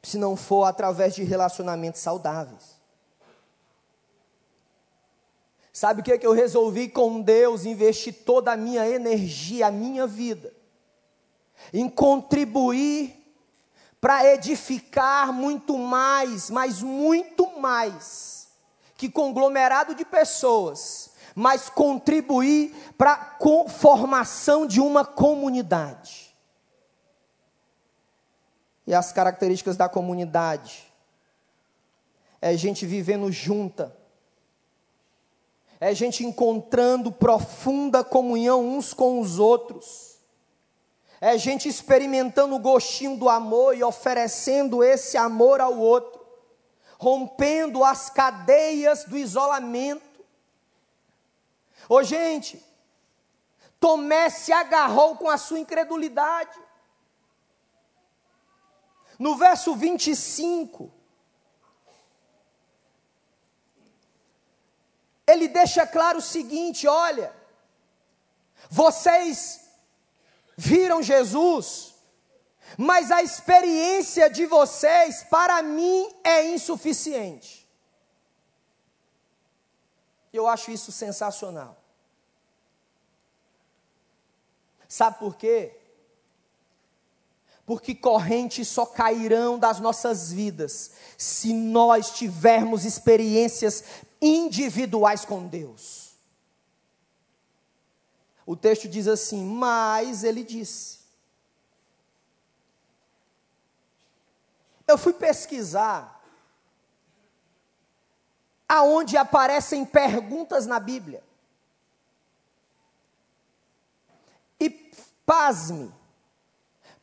se 0.02 0.18
não 0.18 0.36
for 0.36 0.64
através 0.64 1.14
de 1.14 1.24
relacionamentos 1.24 2.00
saudáveis. 2.00 2.78
Sabe 5.72 6.00
o 6.00 6.04
que, 6.04 6.12
é 6.12 6.18
que 6.18 6.26
eu 6.26 6.32
resolvi 6.32 6.88
com 6.88 7.20
Deus 7.20 7.64
investir 7.64 8.24
toda 8.24 8.52
a 8.52 8.56
minha 8.56 8.88
energia, 8.88 9.68
a 9.68 9.70
minha 9.70 10.06
vida, 10.06 10.52
em 11.72 11.88
contribuir 11.88 13.17
para 14.00 14.24
edificar 14.26 15.32
muito 15.32 15.76
mais, 15.76 16.50
mas 16.50 16.82
muito 16.82 17.58
mais, 17.58 18.48
que 18.96 19.08
conglomerado 19.08 19.94
de 19.94 20.04
pessoas, 20.04 21.10
mas 21.34 21.68
contribuir 21.68 22.74
para 22.96 23.12
a 23.12 23.68
formação 23.68 24.66
de 24.66 24.80
uma 24.80 25.04
comunidade 25.04 26.28
e 28.88 28.94
as 28.94 29.12
características 29.12 29.76
da 29.76 29.86
comunidade. 29.86 30.90
É 32.40 32.56
gente 32.56 32.86
vivendo 32.86 33.30
junta. 33.30 33.94
É 35.78 35.94
gente 35.94 36.24
encontrando 36.24 37.12
profunda 37.12 38.02
comunhão 38.02 38.66
uns 38.66 38.94
com 38.94 39.20
os 39.20 39.38
outros. 39.38 40.17
É 41.20 41.36
gente 41.36 41.68
experimentando 41.68 42.54
o 42.54 42.60
gostinho 42.60 43.16
do 43.16 43.28
amor 43.28 43.76
e 43.76 43.82
oferecendo 43.82 44.84
esse 44.84 45.16
amor 45.16 45.60
ao 45.60 45.76
outro, 45.76 46.24
rompendo 46.96 47.82
as 47.82 48.08
cadeias 48.08 49.04
do 49.04 49.16
isolamento. 49.16 50.24
Ô 51.88 52.02
gente, 52.02 52.64
Tomé 53.80 54.28
se 54.28 54.52
agarrou 54.52 55.16
com 55.16 55.28
a 55.28 55.36
sua 55.36 55.58
incredulidade. 55.58 56.58
No 59.18 59.36
verso 59.36 59.74
25, 59.74 60.92
ele 65.26 65.48
deixa 65.48 65.86
claro 65.86 66.18
o 66.18 66.22
seguinte: 66.22 66.86
olha, 66.86 67.34
vocês 68.70 69.67
viram 70.58 71.00
Jesus, 71.00 71.94
mas 72.76 73.12
a 73.12 73.22
experiência 73.22 74.28
de 74.28 74.44
vocês, 74.44 75.22
para 75.30 75.62
mim, 75.62 76.12
é 76.24 76.52
insuficiente. 76.52 77.66
Eu 80.32 80.48
acho 80.48 80.72
isso 80.72 80.90
sensacional. 80.90 81.80
Sabe 84.88 85.18
por 85.18 85.36
quê? 85.36 85.78
porque 87.68 87.94
correntes 87.94 88.66
só 88.66 88.86
cairão 88.86 89.58
das 89.58 89.78
nossas 89.78 90.32
vidas 90.32 90.92
se 91.18 91.52
nós 91.52 92.12
tivermos 92.12 92.86
experiências 92.86 93.84
individuais 94.22 95.26
com 95.26 95.46
Deus. 95.46 96.07
O 98.48 98.56
texto 98.56 98.88
diz 98.88 99.06
assim: 99.06 99.44
Mas 99.44 100.24
ele 100.24 100.42
disse. 100.42 101.00
Eu 104.86 104.96
fui 104.96 105.12
pesquisar 105.12 106.18
aonde 108.66 109.18
aparecem 109.18 109.84
perguntas 109.84 110.64
na 110.64 110.80
Bíblia. 110.80 111.22
E 114.58 114.70
pasme, 115.26 115.92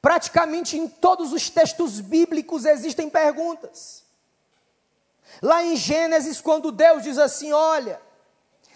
Praticamente 0.01 0.77
em 0.77 0.87
todos 0.87 1.31
os 1.31 1.47
textos 1.49 1.99
bíblicos 1.99 2.65
existem 2.65 3.07
perguntas. 3.07 4.03
Lá 5.43 5.63
em 5.63 5.75
Gênesis, 5.75 6.41
quando 6.41 6.71
Deus 6.71 7.03
diz 7.03 7.19
assim: 7.19 7.51
Olha, 7.51 8.01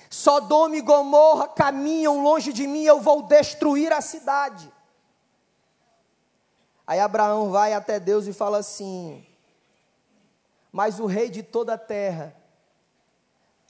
Sodoma 0.10 0.76
e 0.76 0.82
Gomorra 0.82 1.48
caminham 1.48 2.24
longe 2.24 2.52
de 2.52 2.66
mim, 2.66 2.84
eu 2.84 3.00
vou 3.00 3.22
destruir 3.22 3.94
a 3.94 4.02
cidade. 4.02 4.72
Aí 6.88 7.00
Abraão 7.00 7.52
vai 7.52 7.74
até 7.74 8.00
Deus 8.00 8.26
e 8.26 8.34
fala 8.34 8.58
assim: 8.58 9.24
Mas 10.72 11.00
o 11.00 11.06
rei 11.06 11.30
de 11.30 11.44
toda 11.44 11.76
a 11.76 11.78
terra 11.78 12.36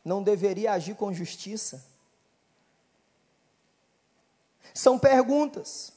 não 0.06 0.24
deveria 0.24 0.72
agir 0.72 0.96
com 0.96 1.12
justiça? 1.14 1.86
São 4.74 4.98
perguntas. 4.98 5.92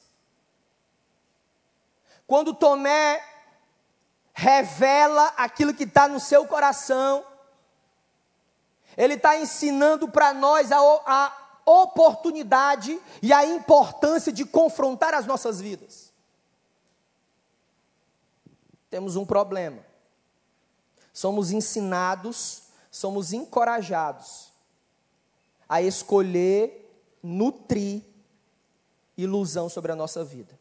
Quando 2.27 2.53
Tomé 2.53 3.23
revela 4.33 5.27
aquilo 5.37 5.73
que 5.73 5.83
está 5.83 6.07
no 6.09 6.19
seu 6.19 6.45
coração, 6.45 7.25
ele 8.97 9.15
está 9.15 9.37
ensinando 9.37 10.07
para 10.07 10.33
nós 10.33 10.71
a, 10.71 10.77
a 10.77 11.43
oportunidade 11.65 12.99
e 13.21 13.31
a 13.31 13.45
importância 13.45 14.31
de 14.31 14.45
confrontar 14.45 15.13
as 15.13 15.25
nossas 15.25 15.59
vidas. 15.59 16.11
Temos 18.89 19.15
um 19.15 19.25
problema. 19.25 19.83
Somos 21.11 21.51
ensinados, 21.51 22.63
somos 22.91 23.33
encorajados 23.33 24.51
a 25.67 25.81
escolher, 25.81 26.79
nutrir 27.21 28.03
ilusão 29.17 29.69
sobre 29.69 29.91
a 29.91 29.95
nossa 29.95 30.23
vida. 30.23 30.59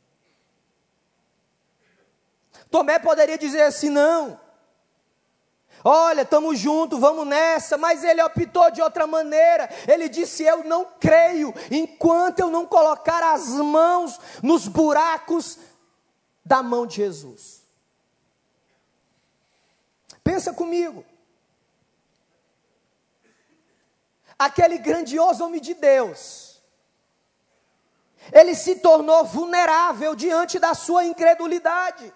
Tomé 2.71 2.99
poderia 2.99 3.37
dizer 3.37 3.63
assim: 3.63 3.91
não. 3.91 4.41
Olha, 5.85 6.23
estamos 6.23 6.59
juntos, 6.59 6.99
vamos 7.01 7.27
nessa, 7.27 7.77
mas 7.77 8.05
ele 8.05 8.23
optou 8.23 8.71
de 8.71 8.81
outra 8.81 9.07
maneira. 9.07 9.69
Ele 9.89 10.09
disse: 10.09 10.45
Eu 10.45 10.63
não 10.65 10.85
creio 11.01 11.53
enquanto 11.71 12.41
eu 12.41 12.51
não 12.51 12.67
colocar 12.67 13.23
as 13.33 13.49
mãos 13.49 14.19
nos 14.43 14.69
buracos 14.69 15.59
da 16.45 16.63
mão 16.63 16.87
de 16.87 16.97
Jesus. 16.97 17.63
Pensa 20.23 20.53
comigo. 20.53 21.05
Aquele 24.39 24.79
grandioso 24.79 25.45
homem 25.45 25.61
de 25.61 25.75
Deus, 25.75 26.61
ele 28.33 28.55
se 28.55 28.77
tornou 28.77 29.25
vulnerável 29.25 30.15
diante 30.15 30.59
da 30.59 30.75
sua 30.75 31.05
incredulidade. 31.05 32.13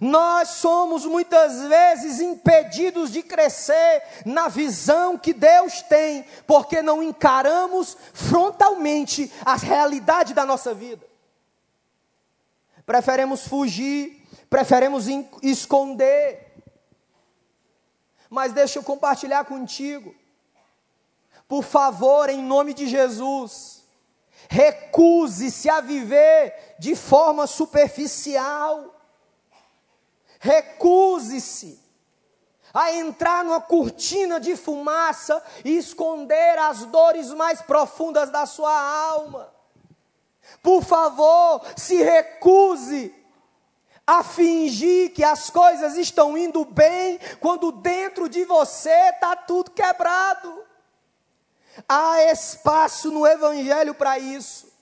Nós 0.00 0.48
somos 0.48 1.04
muitas 1.04 1.62
vezes 1.62 2.20
impedidos 2.20 3.10
de 3.10 3.22
crescer 3.22 4.02
na 4.24 4.48
visão 4.48 5.16
que 5.16 5.32
Deus 5.32 5.82
tem, 5.82 6.24
porque 6.46 6.82
não 6.82 7.02
encaramos 7.02 7.96
frontalmente 8.12 9.32
a 9.44 9.56
realidade 9.56 10.34
da 10.34 10.44
nossa 10.44 10.74
vida. 10.74 11.06
Preferemos 12.84 13.46
fugir, 13.46 14.26
preferemos 14.50 15.06
esconder. 15.42 16.52
Mas 18.28 18.52
deixa 18.52 18.78
eu 18.78 18.82
compartilhar 18.82 19.44
contigo. 19.44 20.14
Por 21.46 21.62
favor, 21.62 22.28
em 22.28 22.42
nome 22.42 22.74
de 22.74 22.86
Jesus, 22.86 23.84
recuse-se 24.48 25.68
a 25.70 25.80
viver 25.80 26.76
de 26.78 26.96
forma 26.96 27.46
superficial 27.46 28.93
Recuse-se 30.44 31.82
a 32.74 32.92
entrar 32.92 33.42
numa 33.42 33.62
cortina 33.62 34.38
de 34.38 34.54
fumaça 34.54 35.42
e 35.64 35.78
esconder 35.78 36.58
as 36.58 36.84
dores 36.84 37.30
mais 37.30 37.62
profundas 37.62 38.28
da 38.28 38.44
sua 38.44 38.78
alma. 38.78 39.50
Por 40.62 40.84
favor, 40.84 41.64
se 41.74 42.02
recuse 42.02 43.14
a 44.06 44.22
fingir 44.22 45.14
que 45.14 45.24
as 45.24 45.48
coisas 45.48 45.96
estão 45.96 46.36
indo 46.36 46.62
bem, 46.62 47.18
quando 47.40 47.72
dentro 47.72 48.28
de 48.28 48.44
você 48.44 48.90
está 48.90 49.34
tudo 49.34 49.70
quebrado. 49.70 50.62
Há 51.88 52.22
espaço 52.24 53.10
no 53.10 53.26
Evangelho 53.26 53.94
para 53.94 54.18
isso. 54.18 54.73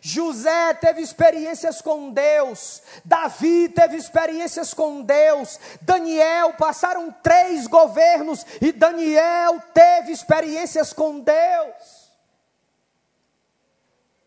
José 0.00 0.74
teve 0.74 1.00
experiências 1.00 1.80
com 1.80 2.10
Deus, 2.10 2.82
Davi 3.04 3.68
teve 3.68 3.96
experiências 3.96 4.72
com 4.72 5.02
Deus, 5.02 5.58
Daniel 5.82 6.54
passaram 6.54 7.10
três 7.22 7.66
governos 7.66 8.44
e 8.60 8.72
Daniel 8.72 9.60
teve 9.72 10.12
experiências 10.12 10.92
com 10.92 11.20
Deus. 11.20 12.08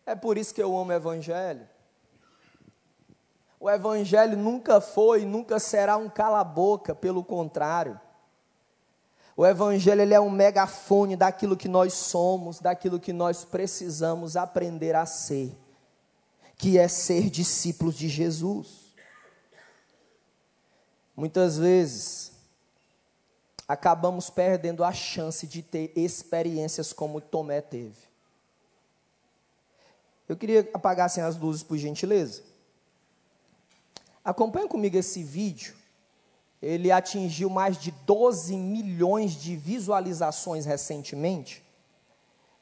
É 0.04 0.14
por 0.14 0.36
isso 0.36 0.54
que 0.54 0.62
eu 0.62 0.76
amo 0.76 0.90
o 0.90 0.94
Evangelho. 0.94 1.68
O 3.58 3.70
Evangelho 3.70 4.36
nunca 4.36 4.80
foi, 4.80 5.24
nunca 5.24 5.60
será 5.60 5.96
um 5.96 6.08
cala-boca, 6.08 6.94
pelo 6.94 7.22
contrário. 7.22 8.00
O 9.36 9.46
Evangelho 9.46 10.02
ele 10.02 10.12
é 10.12 10.20
um 10.20 10.28
megafone 10.28 11.16
daquilo 11.16 11.56
que 11.56 11.68
nós 11.68 11.94
somos, 11.94 12.58
daquilo 12.58 12.98
que 12.98 13.12
nós 13.12 13.44
precisamos 13.44 14.36
aprender 14.36 14.96
a 14.96 15.06
ser 15.06 15.56
que 16.62 16.78
é 16.78 16.86
ser 16.86 17.28
discípulos 17.28 17.96
de 17.96 18.08
Jesus. 18.08 18.94
Muitas 21.16 21.58
vezes, 21.58 22.30
acabamos 23.66 24.30
perdendo 24.30 24.84
a 24.84 24.92
chance 24.92 25.44
de 25.44 25.60
ter 25.60 25.92
experiências 25.96 26.92
como 26.92 27.20
Tomé 27.20 27.60
teve. 27.60 27.98
Eu 30.28 30.36
queria 30.36 30.70
apagassem 30.72 31.24
as 31.24 31.36
luzes, 31.36 31.64
por 31.64 31.76
gentileza. 31.76 32.44
Acompanhe 34.24 34.68
comigo 34.68 34.96
esse 34.96 35.24
vídeo. 35.24 35.74
Ele 36.62 36.92
atingiu 36.92 37.50
mais 37.50 37.76
de 37.76 37.90
12 37.90 38.56
milhões 38.56 39.32
de 39.32 39.56
visualizações 39.56 40.64
recentemente. 40.64 41.60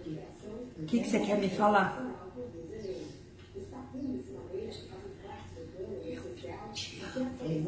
quê? 0.03 0.17
O 0.79 0.85
que, 0.85 0.99
que 0.99 1.09
você 1.09 1.19
quer 1.19 1.37
me 1.37 1.49
falar? 1.49 2.03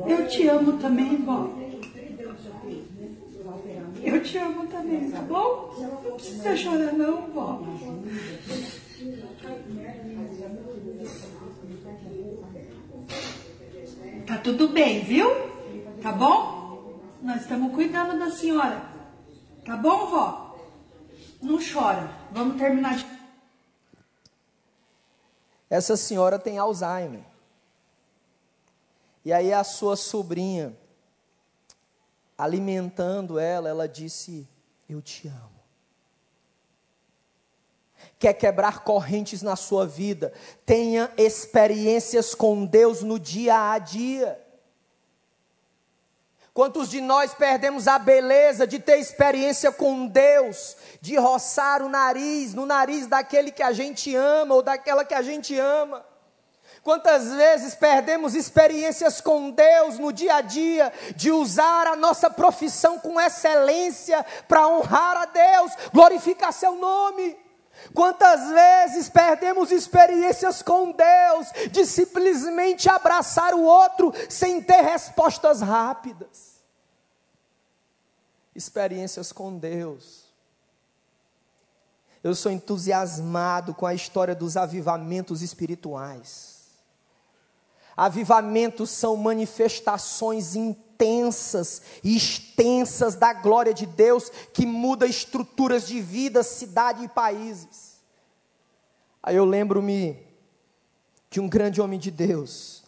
Eu 0.07 0.27
te 0.27 0.47
amo 0.47 0.77
também, 0.79 1.17
vó. 1.17 1.49
Eu 4.03 4.21
te 4.23 4.37
amo 4.37 4.67
também, 4.67 5.11
tá 5.11 5.21
bom? 5.21 5.73
Não 6.03 6.15
precisa 6.15 6.55
chorar 6.55 6.93
não, 6.93 7.21
vó. 7.31 7.61
Tá 14.25 14.37
tudo 14.37 14.69
bem, 14.69 15.01
viu? 15.01 15.29
Tá 16.01 16.11
bom? 16.11 16.64
Nós 17.21 17.41
estamos 17.41 17.73
cuidando 17.73 18.17
da 18.19 18.31
senhora. 18.31 18.81
Tá 19.65 19.75
bom, 19.75 20.07
vó? 20.07 20.57
Não 21.41 21.57
chora. 21.57 22.09
Vamos 22.31 22.57
terminar 22.57 22.95
de. 22.95 23.05
Essa 25.69 25.97
senhora 25.97 26.37
tem 26.37 26.57
Alzheimer. 26.57 27.23
E 29.23 29.33
aí 29.33 29.51
a 29.51 29.63
sua 29.63 29.95
sobrinha, 29.95 30.77
alimentando 32.37 33.39
ela, 33.39 33.69
ela 33.69 33.87
disse: 33.87 34.47
Eu 34.87 35.01
te 35.01 35.27
amo 35.27 35.55
quer 38.19 38.33
quebrar 38.33 38.83
correntes 38.83 39.41
na 39.41 39.55
sua 39.55 39.85
vida, 39.85 40.33
tenha 40.65 41.11
experiências 41.17 42.33
com 42.33 42.65
Deus 42.65 43.01
no 43.01 43.19
dia 43.19 43.71
a 43.71 43.77
dia. 43.77 44.39
Quantos 46.55 46.89
de 46.89 47.01
nós 47.01 47.33
perdemos 47.33 47.85
a 47.85 47.99
beleza 47.99 48.65
de 48.65 48.79
ter 48.79 48.97
experiência 48.97 49.73
com 49.73 50.07
Deus, 50.07 50.77
de 51.01 51.17
roçar 51.17 51.81
o 51.81 51.89
nariz 51.89 52.53
no 52.53 52.65
nariz 52.65 53.07
daquele 53.07 53.51
que 53.51 53.61
a 53.61 53.73
gente 53.73 54.15
ama 54.15 54.55
ou 54.55 54.61
daquela 54.61 55.03
que 55.03 55.13
a 55.13 55.21
gente 55.21 55.59
ama? 55.59 56.05
Quantas 56.81 57.33
vezes 57.33 57.75
perdemos 57.75 58.35
experiências 58.35 59.19
com 59.19 59.51
Deus 59.51 59.99
no 59.99 60.13
dia 60.13 60.35
a 60.35 60.41
dia, 60.41 60.93
de 61.13 61.29
usar 61.29 61.87
a 61.87 61.95
nossa 61.97 62.29
profissão 62.29 62.99
com 62.99 63.19
excelência 63.19 64.25
para 64.47 64.65
honrar 64.65 65.17
a 65.17 65.25
Deus, 65.25 65.73
glorificar 65.91 66.53
Seu 66.53 66.75
nome? 66.75 67.37
Quantas 67.93 68.49
vezes 68.49 69.09
perdemos 69.09 69.71
experiências 69.71 70.61
com 70.61 70.91
Deus 70.91 71.71
de 71.71 71.85
simplesmente 71.85 72.89
abraçar 72.89 73.53
o 73.53 73.63
outro 73.63 74.13
sem 74.29 74.61
ter 74.61 74.81
respostas 74.81 75.61
rápidas? 75.61 76.55
Experiências 78.55 79.31
com 79.31 79.57
Deus. 79.57 80.25
Eu 82.23 82.33
sou 82.33 82.51
entusiasmado 82.51 83.73
com 83.73 83.85
a 83.85 83.93
história 83.93 84.33
dos 84.33 84.57
avivamentos 84.57 85.43
espirituais. 85.43 86.55
Avivamentos 87.95 88.89
são 88.89 89.15
manifestações 89.15 90.55
intensas 90.95 91.81
e 92.03 92.15
extensas 92.15 93.15
da 93.15 93.33
glória 93.33 93.73
de 93.73 93.85
Deus 93.85 94.29
que 94.53 94.65
muda 94.65 95.05
estruturas 95.05 95.85
de 95.85 96.01
vida, 96.01 96.41
cidade 96.43 97.03
e 97.03 97.07
países. 97.07 98.01
Aí 99.21 99.35
eu 99.35 99.45
lembro-me 99.45 100.25
de 101.29 101.39
um 101.39 101.49
grande 101.49 101.81
homem 101.81 101.99
de 101.99 102.11
Deus, 102.11 102.83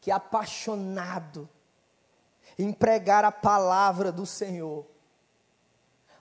que 0.00 0.10
é 0.10 0.14
apaixonado 0.14 1.48
em 2.58 2.72
pregar 2.72 3.24
a 3.24 3.32
palavra 3.32 4.12
do 4.12 4.26
Senhor, 4.26 4.86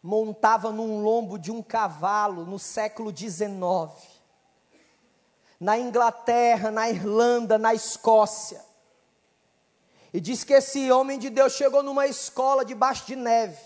montava 0.01 0.71
num 0.71 1.03
lombo 1.03 1.37
de 1.37 1.51
um 1.51 1.61
cavalo 1.61 2.45
no 2.45 2.57
século 2.57 3.15
XIX, 3.15 3.61
na 5.59 5.77
Inglaterra, 5.77 6.71
na 6.71 6.89
Irlanda, 6.89 7.57
na 7.59 7.73
Escócia, 7.73 8.70
e 10.13 10.19
diz 10.19 10.43
que 10.43 10.53
esse 10.53 10.91
homem 10.91 11.17
de 11.17 11.29
Deus 11.29 11.53
chegou 11.53 11.81
numa 11.81 12.07
escola 12.07 12.65
debaixo 12.65 13.05
de 13.05 13.15
neve. 13.15 13.57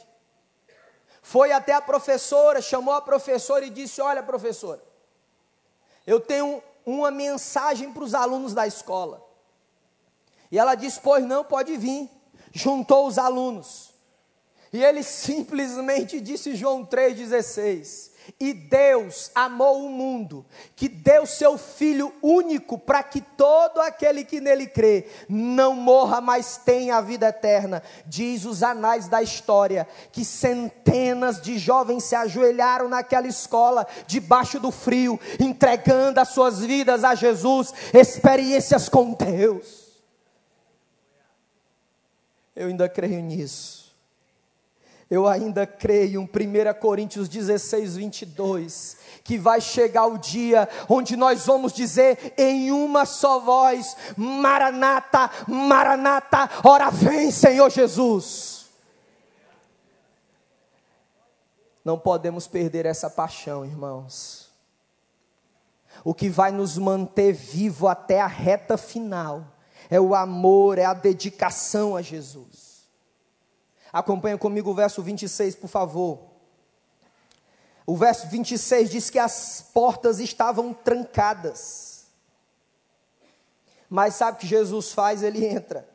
Foi 1.21 1.51
até 1.51 1.73
a 1.73 1.81
professora, 1.81 2.61
chamou 2.61 2.93
a 2.93 3.01
professora 3.01 3.65
e 3.65 3.69
disse: 3.69 3.99
Olha, 3.99 4.21
professora, 4.21 4.83
eu 6.05 6.19
tenho 6.19 6.61
uma 6.85 7.09
mensagem 7.09 7.91
para 7.91 8.03
os 8.03 8.13
alunos 8.13 8.53
da 8.53 8.67
escola. 8.67 9.25
E 10.51 10.59
ela 10.59 10.75
disse: 10.75 10.99
Pois 11.01 11.25
não, 11.25 11.43
pode 11.43 11.75
vir. 11.77 12.09
Juntou 12.53 13.07
os 13.07 13.17
alunos. 13.17 13.91
E 14.71 14.83
ele 14.83 15.01
simplesmente 15.03 16.21
disse 16.21 16.55
João 16.55 16.85
3,16: 16.85 18.11
E 18.39 18.53
Deus 18.53 19.31
amou 19.35 19.85
o 19.85 19.89
mundo, 19.89 20.45
que 20.75 20.89
deu 20.89 21.25
seu 21.25 21.57
Filho 21.57 22.13
único 22.21 22.77
para 22.77 23.03
que 23.03 23.21
todo 23.21 23.79
aquele 23.79 24.23
que 24.23 24.41
nele 24.41 24.67
crê 24.67 25.07
não 25.29 25.75
morra, 25.75 26.19
mas 26.19 26.57
tenha 26.57 26.97
a 26.97 27.01
vida 27.01 27.27
eterna. 27.27 27.83
Diz 28.05 28.45
os 28.45 28.63
anais 28.63 29.07
da 29.07 29.21
história 29.21 29.87
que 30.11 30.25
centenas 30.25 31.41
de 31.41 31.57
jovens 31.57 32.03
se 32.03 32.15
ajoelharam 32.15 32.89
naquela 32.89 33.27
escola, 33.27 33.85
debaixo 34.07 34.59
do 34.59 34.71
frio, 34.71 35.19
entregando 35.39 36.19
as 36.19 36.29
suas 36.29 36.59
vidas 36.59 37.03
a 37.03 37.15
Jesus, 37.15 37.73
experiências 37.93 38.89
com 38.89 39.13
Deus. 39.13 39.85
Eu 42.55 42.67
ainda 42.67 42.87
creio 42.87 43.21
nisso. 43.21 43.84
Eu 45.09 45.27
ainda 45.27 45.67
creio 45.67 46.21
em 46.21 46.25
1 46.25 46.79
Coríntios 46.79 47.29
16, 47.29 47.95
22, 47.97 48.97
que 49.23 49.37
vai 49.37 49.61
chegar 49.61 50.07
o 50.07 50.17
dia 50.17 50.67
onde 50.89 51.15
nós 51.15 51.45
vamos 51.45 51.73
dizer 51.73 52.33
em 52.37 52.71
uma 52.71 53.05
só 53.05 53.39
voz: 53.39 53.95
Maranata, 54.17 55.29
Maranata, 55.47 56.49
ora 56.63 56.89
vem, 56.89 57.29
Senhor 57.29 57.69
Jesus. 57.69 58.65
Não 61.83 61.99
podemos 61.99 62.47
perder 62.47 62.87
essa 62.87 63.07
paixão, 63.07 63.63
irmãos. 63.63 64.49
O 66.03 66.15
que 66.15 66.29
vai 66.29 66.51
nos 66.51 66.79
manter 66.79 67.31
vivo 67.31 67.87
até 67.87 68.19
a 68.19 68.27
reta 68.27 68.75
final 68.75 69.45
é 69.87 69.99
o 69.99 70.15
amor, 70.15 70.79
é 70.79 70.85
a 70.85 70.95
dedicação 70.95 71.95
a 71.95 72.01
Jesus. 72.01 72.64
Acompanha 73.95 74.37
comigo 74.37 74.71
o 74.71 74.73
verso 74.73 75.01
26, 75.01 75.55
por 75.55 75.69
favor. 75.69 76.19
O 77.87 77.95
verso 77.95 78.27
26 78.27 78.89
diz 78.89 79.09
que 79.09 79.17
as 79.17 79.69
portas 79.73 80.19
estavam 80.19 80.73
trancadas. 80.73 82.07
Mas 83.89 84.15
sabe 84.15 84.35
o 84.35 84.41
que 84.41 84.47
Jesus 84.47 84.91
faz? 84.91 85.23
Ele 85.23 85.45
entra. 85.45 85.87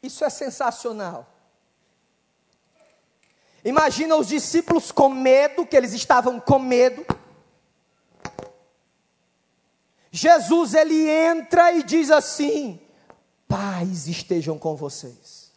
Isso 0.00 0.24
é 0.24 0.30
sensacional. 0.30 1.26
Imagina 3.64 4.14
os 4.14 4.28
discípulos 4.28 4.92
com 4.92 5.08
medo, 5.08 5.66
que 5.66 5.76
eles 5.76 5.92
estavam 5.92 6.38
com 6.38 6.60
medo. 6.60 7.04
Jesus 10.12 10.72
ele 10.72 11.10
entra 11.10 11.72
e 11.72 11.82
diz 11.82 12.12
assim: 12.12 12.80
paz 13.50 14.06
estejam 14.06 14.56
com 14.56 14.76
vocês. 14.76 15.50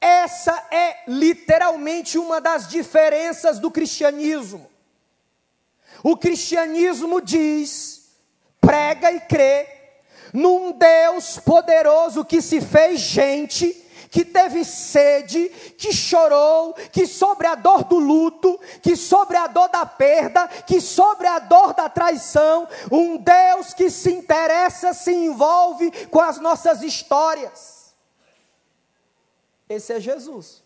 Essa 0.00 0.52
é 0.72 1.04
literalmente 1.06 2.18
uma 2.18 2.40
das 2.40 2.68
diferenças 2.68 3.60
do 3.60 3.70
cristianismo. 3.70 4.68
O 6.02 6.16
cristianismo 6.16 7.20
diz, 7.22 8.10
prega 8.60 9.12
e 9.12 9.20
crê 9.20 9.68
num 10.32 10.72
Deus 10.72 11.38
poderoso 11.38 12.24
que 12.24 12.42
se 12.42 12.60
fez 12.60 13.00
gente 13.00 13.83
que 14.10 14.24
teve 14.24 14.64
sede, 14.64 15.48
que 15.78 15.92
chorou, 15.92 16.74
que 16.92 17.06
sobre 17.06 17.46
a 17.46 17.54
dor 17.54 17.84
do 17.84 17.98
luto, 17.98 18.58
que 18.82 18.96
sobre 18.96 19.36
a 19.36 19.46
dor 19.46 19.68
da 19.68 19.86
perda, 19.86 20.46
que 20.48 20.80
sobre 20.80 21.26
a 21.26 21.38
dor 21.38 21.74
da 21.74 21.88
traição, 21.88 22.68
um 22.90 23.16
Deus 23.16 23.74
que 23.74 23.90
se 23.90 24.12
interessa, 24.12 24.92
se 24.92 25.12
envolve 25.12 25.90
com 26.08 26.20
as 26.20 26.38
nossas 26.38 26.82
histórias. 26.82 27.94
Esse 29.68 29.94
é 29.94 30.00
Jesus. 30.00 30.62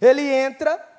Ele 0.00 0.22
entra 0.22 0.89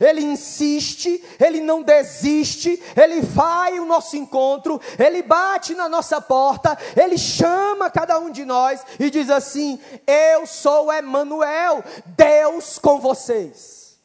ele 0.00 0.22
insiste, 0.22 1.22
ele 1.38 1.60
não 1.60 1.82
desiste, 1.82 2.80
ele 2.96 3.20
vai 3.20 3.76
ao 3.78 3.84
nosso 3.84 4.16
encontro, 4.16 4.80
ele 4.98 5.22
bate 5.22 5.74
na 5.74 5.88
nossa 5.88 6.20
porta, 6.20 6.78
ele 6.96 7.18
chama 7.18 7.90
cada 7.90 8.18
um 8.18 8.30
de 8.30 8.44
nós 8.44 8.84
e 8.98 9.10
diz 9.10 9.28
assim: 9.28 9.78
Eu 10.06 10.46
sou 10.46 10.92
Emanuel, 10.92 11.84
Deus 12.06 12.78
com 12.78 13.00
vocês. 13.00 14.00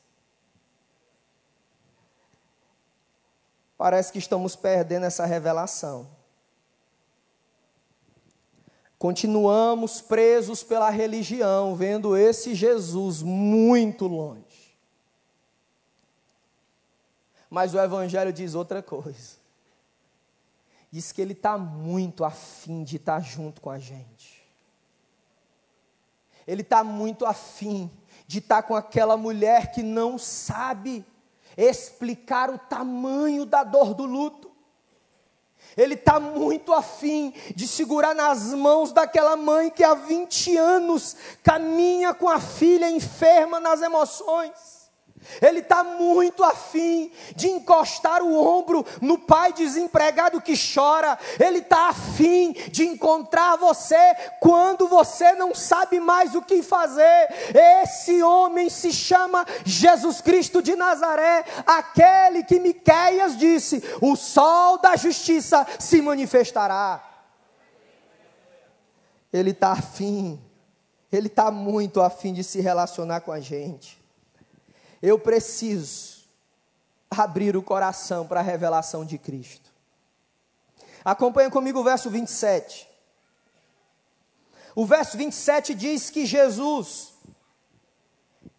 Parece 3.78 4.12
que 4.12 4.18
estamos 4.18 4.56
perdendo 4.56 5.06
essa 5.06 5.26
revelação. 5.26 6.08
Continuamos 8.98 10.02
presos 10.02 10.64
pela 10.64 10.90
religião, 10.90 11.76
vendo 11.76 12.18
esse 12.18 12.56
Jesus 12.56 13.22
muito 13.22 14.08
longe. 14.08 14.47
Mas 17.50 17.74
o 17.74 17.80
Evangelho 17.80 18.34
diz 18.34 18.56
outra 18.56 18.82
coisa. 18.82 19.38
Diz 20.92 21.12
que 21.12 21.22
ele 21.22 21.34
está 21.34 21.58
muito 21.58 22.24
afim 22.24 22.84
de 22.84 22.98
estar 22.98 23.16
tá 23.16 23.20
junto 23.20 23.62
com 23.62 23.70
a 23.70 23.80
gente. 23.80 24.44
Ele 26.46 26.62
está 26.62 26.84
muito 26.84 27.26
afim 27.26 27.92
de 28.26 28.40
estar 28.40 28.62
tá 28.62 28.68
com 28.68 28.76
aquela 28.76 29.18
mulher 29.18 29.72
que 29.72 29.84
não 29.84 30.18
sabe 30.18 31.06
explicar 31.58 32.50
o 32.50 32.58
tamanho 32.58 33.46
da 33.46 33.64
dor 33.64 33.94
do 33.94 34.06
luto. 34.06 34.48
Ele 35.76 35.94
está 35.94 36.20
muito 36.20 36.74
afim 36.74 37.34
de 37.56 37.68
segurar 37.68 38.16
nas 38.16 38.54
mãos 38.54 38.92
daquela 38.92 39.36
mãe 39.36 39.70
que 39.70 39.84
há 39.84 39.94
20 39.94 40.58
anos 40.58 41.16
caminha 41.44 42.14
com 42.14 42.30
a 42.30 42.40
filha 42.40 42.90
enferma 42.90 43.60
nas 43.60 43.82
emoções. 43.82 44.77
Ele 45.42 45.60
está 45.60 45.84
muito 45.84 46.44
afim 46.44 47.12
de 47.36 47.50
encostar 47.50 48.22
o 48.22 48.34
ombro 48.36 48.86
no 49.02 49.18
pai 49.18 49.54
desempregado 49.54 50.42
que 50.42 50.54
chora. 50.58 51.18
Ele 51.40 51.60
está 51.60 51.90
afim 51.90 52.54
de 52.72 52.86
encontrar 52.86 53.56
você 53.58 54.16
quando 54.40 54.88
você 54.88 55.34
não 55.34 55.54
sabe 55.54 56.00
mais 56.00 56.36
o 56.36 56.42
que 56.42 56.62
fazer. 56.62 57.28
Esse 57.84 58.22
homem 58.24 58.70
se 58.70 58.92
chama 58.92 59.46
Jesus 59.66 60.22
Cristo 60.22 60.62
de 60.62 60.76
Nazaré, 60.76 61.44
aquele 61.66 62.44
que 62.44 62.60
Miqueias 62.60 63.38
disse: 63.38 63.84
o 64.02 64.16
sol 64.16 64.78
da 64.78 64.96
justiça 64.96 65.66
se 65.80 66.02
manifestará. 66.02 67.04
Ele 69.32 69.52
está 69.52 69.74
afim, 69.74 70.40
ele 71.12 71.28
está 71.28 71.52
muito 71.52 72.02
afim 72.02 72.34
de 72.34 72.44
se 72.44 72.62
relacionar 72.62 73.22
com 73.22 73.32
a 73.32 73.40
gente. 73.40 73.97
Eu 75.02 75.20
preciso 75.20 76.18
abrir 77.10 77.56
o 77.56 77.64
coração 77.64 78.28
para 78.28 78.40
a 78.40 78.44
revelação 78.44 79.06
de 79.06 79.18
Cristo. 79.18 79.72
Acompanha 81.04 81.50
comigo 81.50 81.80
o 81.80 81.84
verso 81.84 82.10
27. 82.10 82.88
O 84.76 84.86
verso 84.86 85.18
27 85.18 85.74
diz 85.74 86.10
que 86.10 86.26
Jesus, 86.26 87.14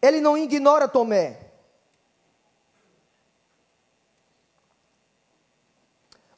ele 0.01 0.21
não 0.21 0.37
ignora 0.37 0.89
Tomé. 0.89 1.49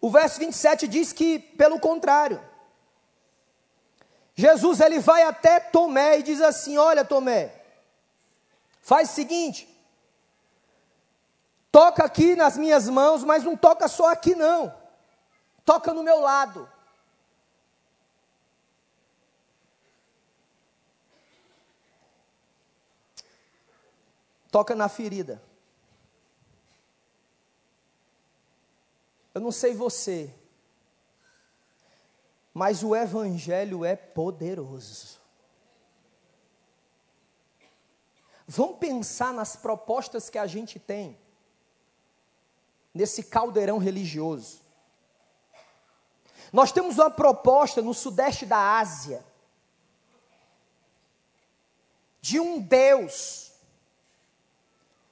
O 0.00 0.10
verso 0.10 0.40
27 0.40 0.88
diz 0.88 1.12
que, 1.12 1.38
pelo 1.38 1.78
contrário, 1.78 2.42
Jesus 4.34 4.80
ele 4.80 4.98
vai 4.98 5.22
até 5.22 5.60
Tomé 5.60 6.18
e 6.18 6.22
diz 6.22 6.40
assim: 6.40 6.76
Olha, 6.76 7.04
Tomé, 7.04 7.52
faz 8.80 9.10
o 9.10 9.14
seguinte, 9.14 9.69
Toca 11.70 12.04
aqui 12.04 12.34
nas 12.34 12.56
minhas 12.56 12.88
mãos, 12.88 13.22
mas 13.22 13.44
não 13.44 13.56
toca 13.56 13.86
só 13.86 14.10
aqui 14.10 14.34
não. 14.34 14.74
Toca 15.64 15.94
no 15.94 16.02
meu 16.02 16.20
lado. 16.20 16.68
Toca 24.50 24.74
na 24.74 24.88
ferida. 24.88 25.40
Eu 29.32 29.40
não 29.40 29.52
sei 29.52 29.72
você, 29.72 30.34
mas 32.52 32.82
o 32.82 32.96
Evangelho 32.96 33.84
é 33.84 33.94
poderoso. 33.94 35.20
Vamos 38.44 38.78
pensar 38.78 39.32
nas 39.32 39.54
propostas 39.54 40.28
que 40.28 40.36
a 40.36 40.48
gente 40.48 40.80
tem 40.80 41.16
nesse 42.94 43.22
caldeirão 43.24 43.78
religioso. 43.78 44.60
Nós 46.52 46.72
temos 46.72 46.98
uma 46.98 47.10
proposta 47.10 47.80
no 47.80 47.94
sudeste 47.94 48.44
da 48.44 48.78
Ásia 48.78 49.24
de 52.20 52.38
um 52.38 52.60
Deus 52.60 53.52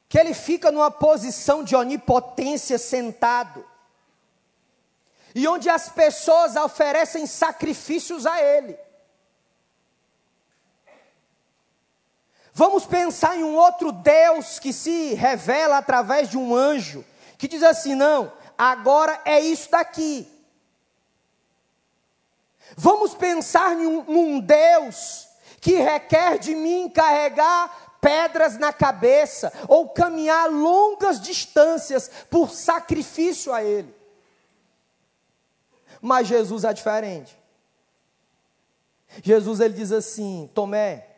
que 0.08 0.18
ele 0.18 0.34
fica 0.34 0.70
numa 0.72 0.90
posição 0.90 1.62
de 1.62 1.76
onipotência 1.76 2.78
sentado 2.78 3.64
e 5.34 5.46
onde 5.46 5.68
as 5.68 5.88
pessoas 5.88 6.56
oferecem 6.56 7.26
sacrifícios 7.26 8.26
a 8.26 8.42
ele. 8.42 8.78
Vamos 12.52 12.86
pensar 12.86 13.36
em 13.36 13.44
um 13.44 13.54
outro 13.54 13.92
Deus 13.92 14.58
que 14.58 14.72
se 14.72 15.14
revela 15.14 15.78
através 15.78 16.28
de 16.28 16.36
um 16.36 16.54
anjo, 16.56 17.04
que 17.38 17.48
diz 17.48 17.62
assim: 17.62 17.94
não, 17.94 18.33
agora 18.59 19.22
é 19.24 19.40
isso 19.40 19.70
daqui. 19.70 20.29
Vamos 22.77 23.14
pensar 23.14 23.72
em 23.81 23.87
um, 23.87 24.03
num 24.03 24.40
Deus 24.40 25.27
que 25.61 25.74
requer 25.74 26.38
de 26.38 26.55
mim 26.55 26.90
carregar 26.90 27.96
pedras 28.01 28.59
na 28.59 28.72
cabeça 28.72 29.53
ou 29.66 29.88
caminhar 29.88 30.51
longas 30.51 31.20
distâncias 31.20 32.11
por 32.29 32.51
sacrifício 32.51 33.53
a 33.53 33.62
Ele. 33.62 33.94
Mas 36.01 36.29
Jesus 36.29 36.64
é 36.64 36.72
diferente. 36.72 37.38
Jesus 39.22 39.61
ele 39.61 39.74
diz 39.74 39.90
assim: 39.90 40.51
Tomé, 40.55 41.09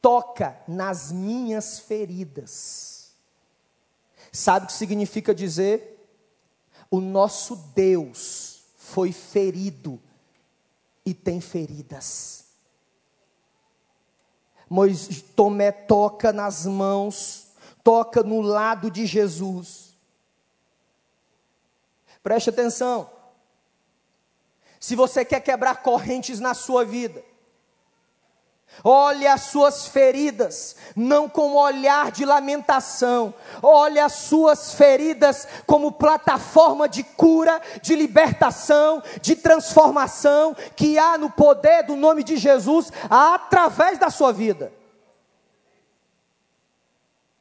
toca 0.00 0.56
nas 0.68 1.10
minhas 1.10 1.78
feridas. 1.80 2.99
Sabe 4.32 4.64
o 4.64 4.66
que 4.68 4.72
significa 4.72 5.34
dizer? 5.34 5.98
O 6.90 7.00
nosso 7.00 7.56
Deus 7.74 8.62
foi 8.76 9.12
ferido 9.12 10.00
e 11.04 11.14
tem 11.14 11.40
feridas. 11.40 12.44
Moisés, 14.68 15.22
Tomé 15.34 15.72
toca 15.72 16.32
nas 16.32 16.64
mãos, 16.64 17.48
toca 17.82 18.22
no 18.22 18.40
lado 18.40 18.90
de 18.90 19.04
Jesus. 19.04 19.96
Preste 22.22 22.50
atenção. 22.50 23.10
Se 24.78 24.94
você 24.94 25.24
quer 25.24 25.40
quebrar 25.40 25.82
correntes 25.82 26.40
na 26.40 26.54
sua 26.54 26.84
vida, 26.84 27.22
Olhe 28.82 29.26
as 29.26 29.42
suas 29.42 29.86
feridas, 29.86 30.74
não 30.96 31.28
com 31.28 31.54
olhar 31.54 32.10
de 32.10 32.24
lamentação. 32.24 33.34
Olhe 33.62 33.98
as 33.98 34.12
suas 34.12 34.72
feridas 34.72 35.46
como 35.66 35.92
plataforma 35.92 36.88
de 36.88 37.02
cura, 37.02 37.60
de 37.82 37.94
libertação, 37.94 39.02
de 39.20 39.36
transformação 39.36 40.56
que 40.74 40.98
há 40.98 41.18
no 41.18 41.30
poder 41.30 41.82
do 41.84 41.94
nome 41.94 42.24
de 42.24 42.36
Jesus 42.36 42.90
através 43.10 43.98
da 43.98 44.08
sua 44.08 44.32
vida. 44.32 44.72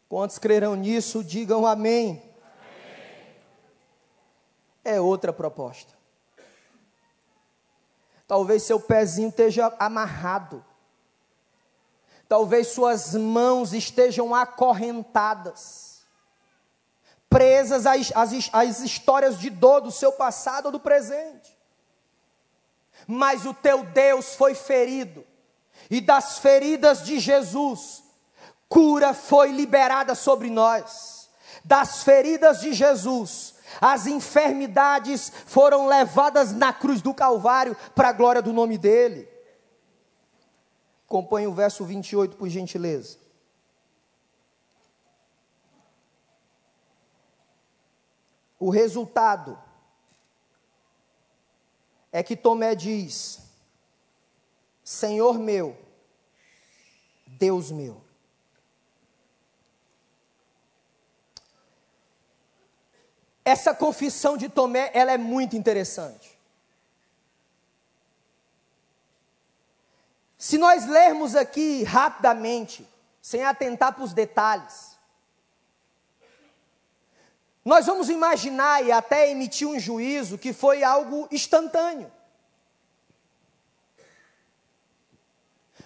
Quantos 0.09 0.39
crerão 0.39 0.75
nisso, 0.75 1.23
digam 1.23 1.65
amém. 1.65 2.09
amém. 2.09 2.23
É 4.83 4.99
outra 4.99 5.31
proposta. 5.31 5.93
Talvez 8.27 8.63
seu 8.63 8.79
pezinho 8.79 9.29
esteja 9.29 9.73
amarrado. 9.79 10.65
Talvez 12.29 12.67
suas 12.67 13.15
mãos 13.15 13.73
estejam 13.73 14.35
acorrentadas, 14.35 16.03
presas 17.27 17.87
às, 17.87 18.11
às, 18.15 18.49
às 18.53 18.79
histórias 18.81 19.39
de 19.39 19.49
dor 19.49 19.81
do 19.81 19.91
seu 19.91 20.11
passado 20.11 20.67
ou 20.67 20.71
do 20.71 20.79
presente. 20.79 21.57
Mas 23.07 23.47
o 23.47 23.53
teu 23.55 23.83
Deus 23.83 24.35
foi 24.35 24.53
ferido, 24.53 25.25
e 25.89 25.99
das 25.99 26.37
feridas 26.37 27.03
de 27.03 27.19
Jesus, 27.19 28.03
cura 28.67 29.11
foi 29.11 29.51
liberada 29.51 30.13
sobre 30.13 30.51
nós. 30.51 31.27
Das 31.65 32.03
feridas 32.03 32.61
de 32.61 32.73
Jesus, 32.73 33.55
as 33.81 34.05
enfermidades 34.05 35.31
foram 35.47 35.87
levadas 35.87 36.53
na 36.53 36.71
cruz 36.71 37.01
do 37.01 37.11
Calvário 37.11 37.75
para 37.95 38.09
a 38.09 38.13
glória 38.13 38.41
do 38.41 38.53
nome 38.53 38.77
dEle. 38.77 39.38
Acompanhe 41.09 41.47
o 41.47 41.53
verso 41.55 41.83
28, 41.83 42.37
por 42.37 42.47
gentileza. 42.49 43.17
O 48.59 48.69
resultado 48.69 49.57
é 52.11 52.21
que 52.21 52.35
Tomé 52.35 52.75
diz: 52.75 53.39
Senhor 54.83 55.39
meu, 55.39 55.75
Deus 57.25 57.71
meu. 57.71 57.99
Essa 63.43 63.73
confissão 63.73 64.37
de 64.37 64.47
Tomé, 64.47 64.91
ela 64.93 65.11
é 65.11 65.17
muito 65.17 65.55
interessante. 65.55 66.38
Se 70.39 70.57
nós 70.57 70.85
lermos 70.85 71.35
aqui 71.35 71.83
rapidamente, 71.83 72.87
sem 73.21 73.43
atentar 73.43 73.93
para 73.93 74.05
os 74.05 74.13
detalhes, 74.13 74.97
nós 77.65 77.85
vamos 77.85 78.09
imaginar 78.09 78.81
e 78.85 78.89
até 78.89 79.29
emitir 79.29 79.67
um 79.67 79.77
juízo 79.77 80.37
que 80.37 80.53
foi 80.53 80.81
algo 80.81 81.27
instantâneo. 81.29 82.09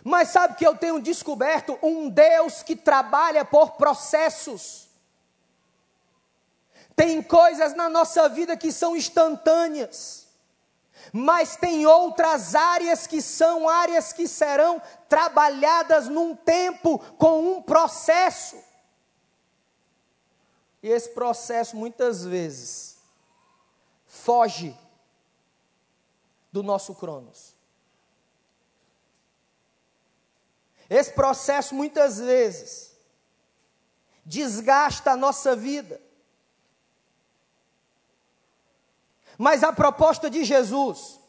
Mas 0.03 0.29
sabe 0.29 0.55
que 0.55 0.67
eu 0.67 0.77
tenho 0.77 1.01
descoberto 1.01 1.79
um 1.81 2.07
Deus 2.07 2.61
que 2.61 2.75
trabalha 2.75 3.43
por 3.43 3.71
processos. 3.71 4.87
Tem 6.95 7.23
coisas 7.23 7.73
na 7.73 7.89
nossa 7.89 8.29
vida 8.29 8.55
que 8.55 8.71
são 8.71 8.95
instantâneas 8.95 10.22
mas 11.11 11.55
tem 11.55 11.85
outras 11.85 12.55
áreas 12.55 13.05
que 13.07 13.21
são 13.21 13.67
áreas 13.67 14.13
que 14.13 14.27
serão 14.27 14.81
trabalhadas 15.09 16.07
num 16.07 16.35
tempo 16.35 16.99
com 17.15 17.57
um 17.57 17.61
processo. 17.61 18.57
E 20.81 20.89
esse 20.89 21.09
processo 21.09 21.75
muitas 21.75 22.23
vezes 22.23 22.97
foge 24.05 24.77
do 26.51 26.61
nosso 26.61 26.93
cronos. 26.93 27.53
Esse 30.89 31.11
processo 31.13 31.73
muitas 31.73 32.19
vezes 32.19 32.95
desgasta 34.25 35.11
a 35.11 35.17
nossa 35.17 35.55
vida. 35.55 35.99
Mas 39.37 39.63
a 39.63 39.73
proposta 39.73 40.29
de 40.29 40.43
Jesus, 40.43 41.19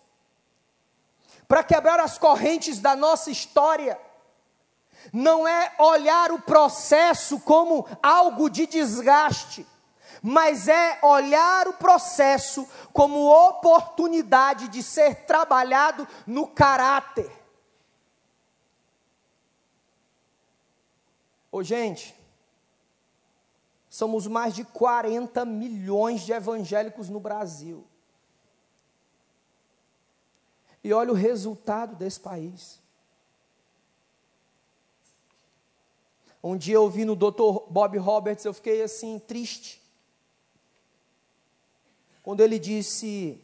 para 1.48 1.62
quebrar 1.62 2.00
as 2.00 2.18
correntes 2.18 2.78
da 2.78 2.94
nossa 2.94 3.30
história, 3.30 3.98
não 5.12 5.46
é 5.46 5.74
olhar 5.78 6.32
o 6.32 6.40
processo 6.40 7.40
como 7.40 7.86
algo 8.02 8.48
de 8.48 8.66
desgaste, 8.66 9.66
mas 10.22 10.68
é 10.68 10.98
olhar 11.02 11.68
o 11.68 11.74
processo 11.74 12.66
como 12.92 13.26
oportunidade 13.26 14.68
de 14.68 14.82
ser 14.82 15.26
trabalhado 15.26 16.08
no 16.26 16.46
caráter. 16.46 17.30
Ô, 21.52 21.62
gente, 21.62 22.14
somos 23.88 24.26
mais 24.26 24.54
de 24.54 24.64
40 24.64 25.44
milhões 25.44 26.22
de 26.22 26.32
evangélicos 26.32 27.08
no 27.08 27.20
Brasil. 27.20 27.86
E 30.84 30.92
olha 30.92 31.10
o 31.10 31.14
resultado 31.14 31.96
desse 31.96 32.20
país. 32.20 32.78
Um 36.42 36.58
dia 36.58 36.74
eu 36.74 36.90
vi 36.90 37.06
no 37.06 37.16
Dr. 37.16 37.70
Bob 37.70 37.96
Roberts, 37.96 38.44
eu 38.44 38.52
fiquei 38.52 38.82
assim, 38.82 39.18
triste. 39.18 39.82
Quando 42.22 42.42
ele 42.42 42.58
disse: 42.58 43.42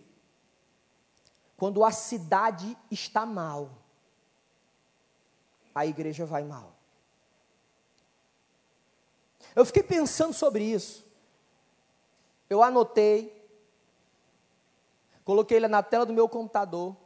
quando 1.57 1.83
a 1.83 1.91
cidade 1.91 2.77
está 2.91 3.25
mal, 3.25 3.71
a 5.75 5.87
igreja 5.87 6.27
vai 6.27 6.45
mal. 6.45 6.75
Eu 9.57 9.65
fiquei 9.65 9.83
pensando 9.83 10.35
sobre 10.35 10.63
isso. 10.63 11.07
Eu 12.51 12.63
anotei, 12.63 13.35
coloquei 15.25 15.57
ele 15.57 15.69
na 15.69 15.83
tela 15.83 16.05
do 16.05 16.13
meu 16.13 16.29
computador. 16.29 17.00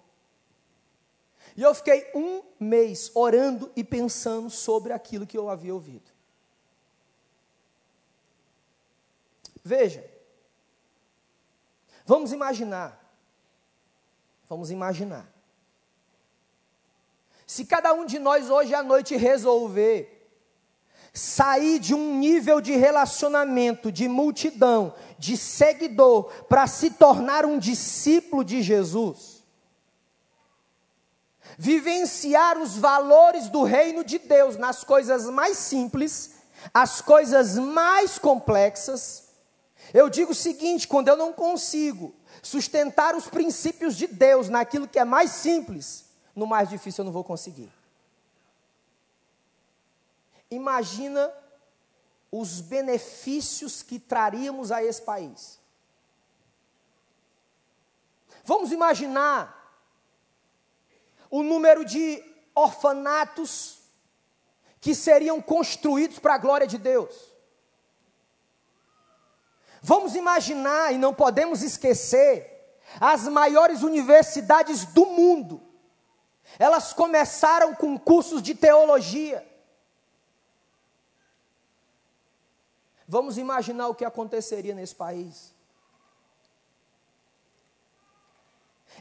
E 1.56 1.62
eu 1.62 1.74
fiquei 1.74 2.10
um 2.14 2.42
mês 2.58 3.10
orando 3.14 3.70
e 3.76 3.84
pensando 3.84 4.50
sobre 4.50 4.92
aquilo 4.92 5.26
que 5.26 5.38
eu 5.38 5.48
havia 5.48 5.72
ouvido. 5.72 6.10
Veja, 9.62 10.04
vamos 12.04 12.32
imaginar, 12.32 13.00
vamos 14.48 14.70
imaginar, 14.70 15.32
se 17.46 17.64
cada 17.64 17.92
um 17.94 18.04
de 18.04 18.18
nós 18.18 18.50
hoje 18.50 18.74
à 18.74 18.82
noite 18.82 19.16
resolver 19.16 20.14
sair 21.14 21.78
de 21.78 21.94
um 21.94 22.18
nível 22.18 22.60
de 22.60 22.74
relacionamento, 22.74 23.92
de 23.92 24.08
multidão, 24.08 24.92
de 25.16 25.36
seguidor, 25.36 26.24
para 26.48 26.66
se 26.66 26.90
tornar 26.90 27.46
um 27.46 27.56
discípulo 27.56 28.44
de 28.44 28.60
Jesus, 28.60 29.33
vivenciar 31.58 32.58
os 32.58 32.76
valores 32.76 33.48
do 33.48 33.62
reino 33.62 34.04
de 34.04 34.18
Deus 34.18 34.56
nas 34.56 34.84
coisas 34.84 35.26
mais 35.26 35.56
simples, 35.58 36.32
as 36.72 37.00
coisas 37.00 37.56
mais 37.58 38.18
complexas. 38.18 39.28
Eu 39.92 40.08
digo 40.08 40.32
o 40.32 40.34
seguinte: 40.34 40.88
quando 40.88 41.08
eu 41.08 41.16
não 41.16 41.32
consigo 41.32 42.14
sustentar 42.42 43.14
os 43.14 43.28
princípios 43.28 43.96
de 43.96 44.06
Deus 44.06 44.48
naquilo 44.48 44.88
que 44.88 44.98
é 44.98 45.04
mais 45.04 45.30
simples, 45.30 46.04
no 46.34 46.46
mais 46.46 46.68
difícil 46.68 47.02
eu 47.02 47.06
não 47.06 47.12
vou 47.12 47.24
conseguir. 47.24 47.72
Imagina 50.50 51.32
os 52.30 52.60
benefícios 52.60 53.82
que 53.82 53.98
traríamos 53.98 54.72
a 54.72 54.82
esse 54.82 55.02
país. 55.02 55.58
Vamos 58.44 58.72
imaginar 58.72 59.63
o 61.34 61.42
número 61.42 61.84
de 61.84 62.22
orfanatos 62.54 63.80
que 64.80 64.94
seriam 64.94 65.42
construídos 65.42 66.20
para 66.20 66.34
a 66.34 66.38
glória 66.38 66.64
de 66.64 66.78
Deus. 66.78 67.12
Vamos 69.82 70.14
imaginar, 70.14 70.94
e 70.94 70.96
não 70.96 71.12
podemos 71.12 71.60
esquecer, 71.60 72.78
as 73.00 73.26
maiores 73.26 73.82
universidades 73.82 74.84
do 74.84 75.06
mundo. 75.06 75.60
Elas 76.56 76.92
começaram 76.92 77.74
com 77.74 77.98
cursos 77.98 78.40
de 78.40 78.54
teologia. 78.54 79.44
Vamos 83.08 83.38
imaginar 83.38 83.88
o 83.88 83.94
que 83.96 84.04
aconteceria 84.04 84.72
nesse 84.72 84.94
país. 84.94 85.53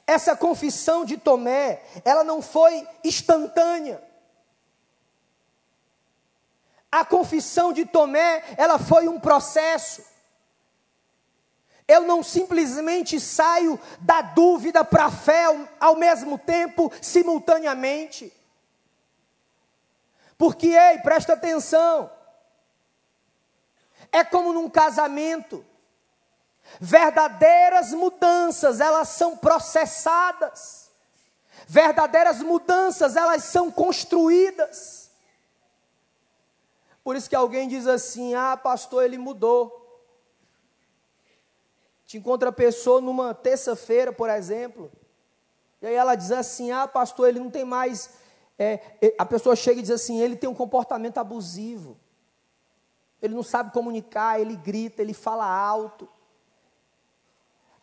Essa 0.06 0.36
confissão 0.36 1.06
de 1.06 1.18
Tomé, 1.18 1.82
ela 2.04 2.24
não 2.24 2.42
foi 2.42 2.88
instantânea. 3.04 4.04
A 6.92 7.04
confissão 7.04 7.74
de 7.74 7.86
Tomé, 7.86 8.44
ela 8.58 8.78
foi 8.78 9.08
um 9.08 9.20
processo. 9.20 10.04
Eu 11.88 12.02
não 12.04 12.22
simplesmente 12.22 13.20
saio 13.20 13.80
da 14.00 14.22
dúvida 14.22 14.86
para 14.86 15.06
a 15.06 15.12
fé 15.12 15.46
ao, 15.80 15.96
mesmo 15.96 16.38
tempo, 16.38 16.92
simultaneamente. 17.02 18.32
Porque, 20.38 20.68
ei, 20.68 21.00
presta 21.00 21.34
atenção. 21.34 22.12
É 24.12 24.24
como 24.24 24.54
num 24.54 24.70
casamento. 24.70 25.66
Verdadeiras 26.80 27.92
mudanças, 27.92 28.80
elas 28.80 29.10
são 29.10 29.38
processadas. 29.38 30.92
Verdadeiras 31.68 32.42
mudanças, 32.42 33.16
elas 33.16 33.44
são 33.46 33.72
construídas. 33.72 35.12
Por 37.04 37.16
isso 37.16 37.30
que 37.30 37.36
alguém 37.36 37.68
diz 37.68 37.88
assim: 37.88 38.34
"Ah, 38.34 38.58
pastor, 38.58 39.04
ele 39.04 39.18
mudou". 39.18 39.82
Te 42.06 42.18
encontra 42.18 42.50
a 42.50 42.54
pessoa 42.54 43.02
numa 43.02 43.34
terça-feira, 43.34 44.12
por 44.12 44.30
exemplo, 44.30 44.92
e 45.82 45.88
aí 45.88 45.96
ela 45.96 46.16
diz 46.16 46.32
assim: 46.32 46.72
"Ah, 46.72 46.88
pastor, 46.88 47.30
ele 47.30 47.40
não 47.40 47.50
tem 47.50 47.64
mais 47.64 48.10
é, 48.58 48.80
a 49.18 49.26
pessoa 49.26 49.56
chega 49.56 49.80
e 49.80 49.84
diz 49.84 49.92
assim: 49.92 50.20
ele 50.20 50.36
tem 50.36 50.50
um 50.50 50.56
comportamento 50.56 51.18
abusivo 51.18 51.98
ele 53.24 53.34
não 53.34 53.42
sabe 53.42 53.72
comunicar, 53.72 54.42
ele 54.42 54.58
grita, 54.58 55.02
ele 55.02 55.14
fala 55.14 55.46
alto. 55.46 56.10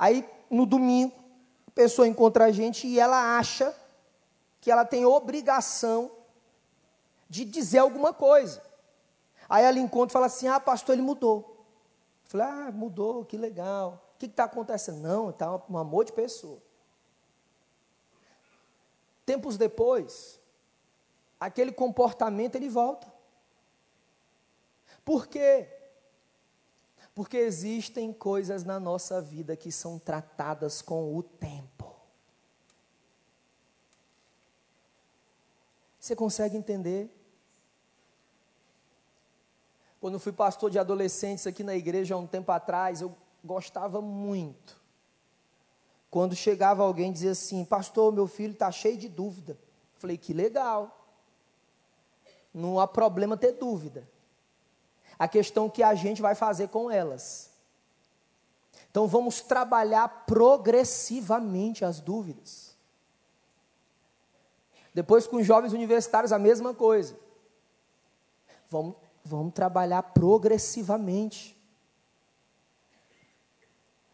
Aí, 0.00 0.26
no 0.48 0.64
domingo, 0.64 1.14
a 1.66 1.70
pessoa 1.72 2.08
encontra 2.08 2.46
a 2.46 2.50
gente 2.50 2.86
e 2.86 2.98
ela 2.98 3.36
acha 3.36 3.76
que 4.58 4.70
ela 4.70 4.82
tem 4.82 5.04
obrigação 5.04 6.10
de 7.28 7.44
dizer 7.44 7.80
alguma 7.80 8.10
coisa. 8.10 8.62
Aí 9.46 9.62
ela 9.62 9.78
encontra 9.78 10.10
e 10.10 10.14
fala 10.14 10.24
assim: 10.24 10.48
Ah, 10.48 10.58
pastor, 10.58 10.94
ele 10.94 11.02
mudou. 11.02 11.66
Eu 12.24 12.30
falei: 12.30 12.46
Ah, 12.46 12.72
mudou, 12.72 13.26
que 13.26 13.36
legal. 13.36 14.02
O 14.14 14.18
que 14.18 14.24
está 14.24 14.44
acontecendo? 14.44 15.00
Não, 15.00 15.28
está 15.28 15.60
um 15.68 15.76
amor 15.76 16.06
de 16.06 16.12
pessoa. 16.12 16.62
Tempos 19.26 19.58
depois, 19.58 20.40
aquele 21.38 21.72
comportamento 21.72 22.56
ele 22.56 22.70
volta. 22.70 23.06
Por 25.04 25.26
quê? 25.26 25.68
Porque 27.20 27.36
existem 27.36 28.14
coisas 28.14 28.64
na 28.64 28.80
nossa 28.80 29.20
vida 29.20 29.54
que 29.54 29.70
são 29.70 29.98
tratadas 29.98 30.80
com 30.80 31.14
o 31.14 31.22
tempo. 31.22 31.94
Você 35.98 36.16
consegue 36.16 36.56
entender? 36.56 37.14
Quando 40.00 40.18
fui 40.18 40.32
pastor 40.32 40.70
de 40.70 40.78
adolescentes 40.78 41.46
aqui 41.46 41.62
na 41.62 41.76
igreja 41.76 42.14
há 42.14 42.16
um 42.16 42.26
tempo 42.26 42.50
atrás, 42.52 43.02
eu 43.02 43.14
gostava 43.44 44.00
muito. 44.00 44.80
Quando 46.10 46.34
chegava 46.34 46.82
alguém 46.82 47.10
e 47.10 47.12
dizia 47.12 47.32
assim: 47.32 47.66
Pastor, 47.66 48.10
meu 48.14 48.26
filho 48.26 48.54
está 48.54 48.72
cheio 48.72 48.96
de 48.96 49.10
dúvida. 49.10 49.52
Eu 49.52 50.00
falei: 50.00 50.16
Que 50.16 50.32
legal. 50.32 51.06
Não 52.54 52.80
há 52.80 52.88
problema 52.88 53.36
ter 53.36 53.52
dúvida 53.52 54.08
a 55.20 55.28
questão 55.28 55.68
que 55.68 55.82
a 55.82 55.94
gente 55.94 56.22
vai 56.22 56.34
fazer 56.34 56.68
com 56.68 56.90
elas. 56.90 57.50
Então 58.90 59.06
vamos 59.06 59.42
trabalhar 59.42 60.08
progressivamente 60.24 61.84
as 61.84 62.00
dúvidas. 62.00 62.74
Depois 64.94 65.26
com 65.26 65.42
jovens 65.42 65.74
universitários 65.74 66.32
a 66.32 66.38
mesma 66.38 66.72
coisa. 66.72 67.18
Vamos, 68.70 68.96
vamos 69.22 69.52
trabalhar 69.52 70.02
progressivamente. 70.04 71.54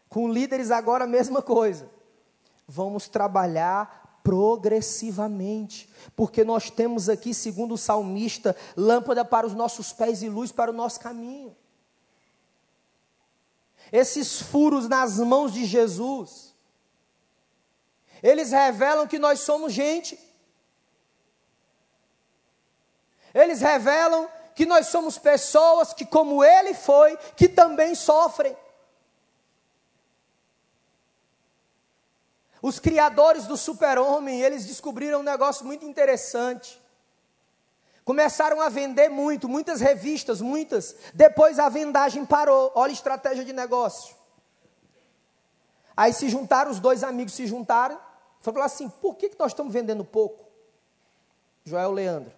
Com 0.09 0.29
líderes 0.29 0.71
agora 0.71 1.05
a 1.05 1.07
mesma 1.07 1.41
coisa. 1.41 1.89
Vamos 2.67 3.07
trabalhar 3.07 4.06
progressivamente, 4.27 5.89
porque 6.13 6.43
nós 6.43 6.69
temos 6.69 7.07
aqui, 7.07 7.33
segundo 7.33 7.75
o 7.75 7.77
salmista, 7.77 8.53
lâmpada 8.75 9.23
para 9.23 9.47
os 9.47 9.53
nossos 9.53 9.93
pés 9.93 10.21
e 10.21 10.27
luz 10.27 10.51
para 10.51 10.69
o 10.69 10.73
nosso 10.73 10.99
caminho. 10.99 11.55
Esses 13.89 14.41
furos 14.41 14.89
nas 14.89 15.17
mãos 15.17 15.53
de 15.53 15.63
Jesus, 15.63 16.53
eles 18.21 18.51
revelam 18.51 19.07
que 19.07 19.17
nós 19.17 19.39
somos 19.39 19.71
gente. 19.71 20.19
Eles 23.33 23.61
revelam 23.61 24.27
que 24.53 24.65
nós 24.65 24.87
somos 24.87 25.17
pessoas 25.17 25.93
que, 25.93 26.05
como 26.05 26.43
ele 26.43 26.73
foi, 26.73 27.15
que 27.37 27.47
também 27.47 27.95
sofrem. 27.95 28.57
Os 32.61 32.79
criadores 32.79 33.45
do 33.45 33.55
super-homem, 33.55 34.41
eles 34.41 34.65
descobriram 34.65 35.19
um 35.19 35.23
negócio 35.23 35.65
muito 35.65 35.85
interessante. 35.85 36.81
Começaram 38.03 38.61
a 38.61 38.69
vender 38.69 39.09
muito, 39.09 39.49
muitas 39.49 39.81
revistas, 39.81 40.41
muitas. 40.41 40.95
Depois 41.13 41.59
a 41.59 41.69
vendagem 41.69 42.25
parou. 42.25 42.71
Olha 42.73 42.91
a 42.91 42.93
estratégia 42.93 43.43
de 43.43 43.51
negócio. 43.51 44.15
Aí 45.95 46.13
se 46.13 46.29
juntaram, 46.29 46.71
os 46.71 46.79
dois 46.79 47.03
amigos 47.03 47.33
se 47.33 47.45
juntaram. 47.45 47.99
Falaram 48.39 48.63
assim: 48.63 48.87
por 48.87 49.15
que, 49.15 49.29
que 49.29 49.39
nós 49.39 49.51
estamos 49.51 49.73
vendendo 49.73 50.05
pouco? 50.05 50.45
Joel 51.65 51.91
Leandro. 51.91 52.31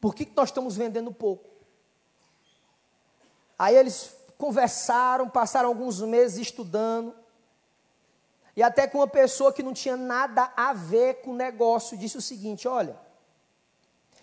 Por 0.00 0.14
que, 0.14 0.24
que 0.24 0.36
nós 0.36 0.48
estamos 0.48 0.76
vendendo 0.76 1.12
pouco? 1.12 1.48
Aí 3.58 3.76
eles 3.76 4.16
conversaram, 4.36 5.30
passaram 5.30 5.68
alguns 5.68 6.00
meses 6.00 6.38
estudando. 6.38 7.14
E 8.56 8.62
até 8.62 8.86
que 8.86 8.96
uma 8.96 9.08
pessoa 9.08 9.52
que 9.52 9.62
não 9.62 9.72
tinha 9.72 9.96
nada 9.96 10.52
a 10.56 10.72
ver 10.72 11.22
com 11.22 11.30
o 11.30 11.36
negócio 11.36 11.98
disse 11.98 12.16
o 12.16 12.22
seguinte: 12.22 12.68
Olha, 12.68 12.96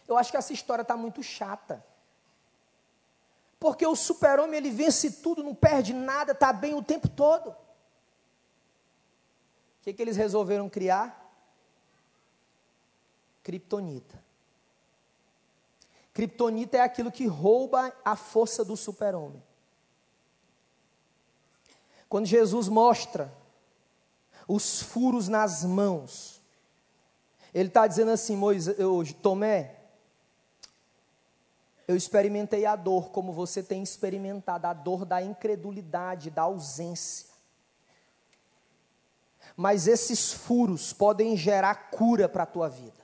eu 0.07 0.17
acho 0.17 0.31
que 0.31 0.37
essa 0.37 0.53
história 0.53 0.83
está 0.83 0.95
muito 0.95 1.21
chata. 1.21 1.85
Porque 3.59 3.85
o 3.85 3.95
super-homem 3.95 4.57
ele 4.57 4.71
vence 4.71 5.11
tudo, 5.21 5.43
não 5.43 5.53
perde 5.53 5.93
nada, 5.93 6.31
está 6.31 6.51
bem 6.51 6.73
o 6.73 6.81
tempo 6.81 7.07
todo. 7.07 7.49
O 7.49 7.55
que, 9.83 9.93
que 9.93 10.01
eles 10.01 10.17
resolveram 10.17 10.69
criar? 10.69 11.31
Kryptonita. 13.43 14.23
Kryptonita 16.13 16.77
é 16.77 16.81
aquilo 16.81 17.11
que 17.11 17.27
rouba 17.27 17.93
a 18.03 18.15
força 18.15 18.65
do 18.65 18.75
super-homem. 18.75 19.43
Quando 22.09 22.25
Jesus 22.25 22.67
mostra 22.67 23.31
os 24.47 24.81
furos 24.81 25.27
nas 25.27 25.63
mãos. 25.63 26.41
Ele 27.53 27.67
está 27.67 27.85
dizendo 27.87 28.11
assim, 28.11 28.35
Moisés, 28.35 28.79
eu, 28.79 29.03
Tomé, 29.21 29.75
eu 31.87 31.95
experimentei 31.95 32.65
a 32.65 32.75
dor 32.75 33.09
como 33.09 33.33
você 33.33 33.61
tem 33.61 33.83
experimentado, 33.83 34.67
a 34.67 34.73
dor 34.73 35.03
da 35.05 35.21
incredulidade, 35.21 36.29
da 36.29 36.43
ausência. 36.43 37.27
mas 39.57 39.87
esses 39.87 40.31
furos 40.31 40.93
podem 40.93 41.35
gerar 41.35 41.91
cura 41.91 42.29
para 42.29 42.43
a 42.43 42.47
tua 42.47 42.69
vida. 42.69 43.01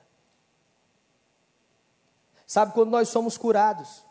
Sabe 2.46 2.74
quando 2.74 2.90
nós 2.90 3.10
somos 3.10 3.38
curados? 3.38 4.04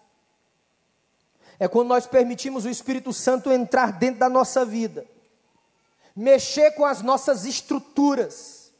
É 1.58 1.66
quando 1.66 1.88
nós 1.88 2.06
permitimos 2.06 2.66
o 2.66 2.68
Espírito 2.68 3.12
Santo 3.12 3.50
entrar 3.50 3.92
dentro 3.92 4.20
da 4.20 4.28
nossa 4.28 4.64
vida, 4.64 5.06
mexer 6.16 6.70
com 6.70 6.86
as 6.86 7.02
nossas 7.02 7.44
estruturas, 7.44 8.72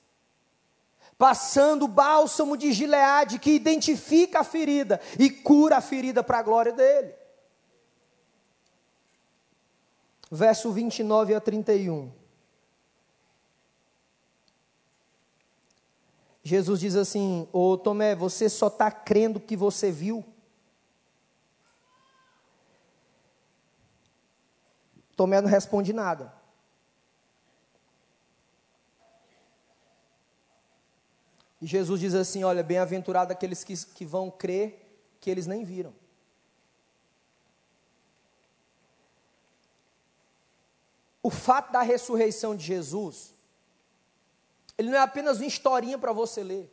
passando 1.18 1.84
o 1.84 1.88
bálsamo 1.88 2.56
de 2.56 2.72
Gileade 2.72 3.38
que 3.38 3.50
identifica 3.50 4.40
a 4.40 4.44
ferida 4.44 4.98
e 5.18 5.28
cura 5.28 5.76
a 5.76 5.80
ferida 5.82 6.24
para 6.24 6.38
a 6.38 6.42
glória 6.42 6.72
dele. 6.72 7.14
Verso 10.30 10.72
29 10.72 11.34
a 11.34 11.40
31. 11.40 12.10
Jesus 16.42 16.80
diz 16.80 16.96
assim: 16.96 17.48
Ô 17.52 17.76
Tomé, 17.76 18.14
você 18.14 18.48
só 18.48 18.68
está 18.68 18.90
crendo 18.90 19.38
que 19.40 19.56
você 19.56 19.90
viu? 19.90 20.24
Tomé 25.16 25.40
não 25.40 25.48
responde 25.48 25.92
nada. 25.92 26.35
E 31.66 31.68
Jesus 31.68 31.98
diz 31.98 32.14
assim: 32.14 32.44
Olha, 32.44 32.62
bem-aventurado 32.62 33.32
aqueles 33.32 33.64
que, 33.64 33.76
que 33.86 34.06
vão 34.06 34.30
crer 34.30 35.04
que 35.18 35.28
eles 35.28 35.48
nem 35.48 35.64
viram. 35.64 35.92
O 41.20 41.28
fato 41.28 41.72
da 41.72 41.82
ressurreição 41.82 42.54
de 42.54 42.64
Jesus, 42.64 43.34
ele 44.78 44.90
não 44.90 44.96
é 44.96 45.00
apenas 45.00 45.38
uma 45.38 45.46
historinha 45.46 45.98
para 45.98 46.12
você 46.12 46.40
ler. 46.44 46.72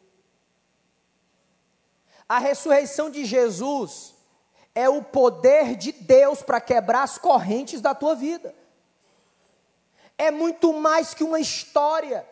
A 2.30 2.38
ressurreição 2.38 3.10
de 3.10 3.26
Jesus 3.26 4.14
é 4.76 4.88
o 4.88 5.02
poder 5.02 5.76
de 5.76 5.92
Deus 5.92 6.44
para 6.44 6.62
quebrar 6.62 7.02
as 7.02 7.18
correntes 7.18 7.82
da 7.82 7.96
tua 7.96 8.14
vida. 8.14 8.54
É 10.20 10.30
muito 10.30 10.72
mais 10.72 11.16
que 11.16 11.24
uma 11.24 11.40
história. 11.40 12.32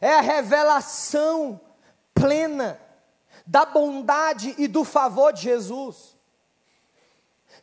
É 0.00 0.14
a 0.14 0.20
revelação 0.20 1.60
plena 2.14 2.80
da 3.46 3.64
bondade 3.64 4.54
e 4.58 4.66
do 4.66 4.84
favor 4.84 5.32
de 5.32 5.42
Jesus. 5.42 6.16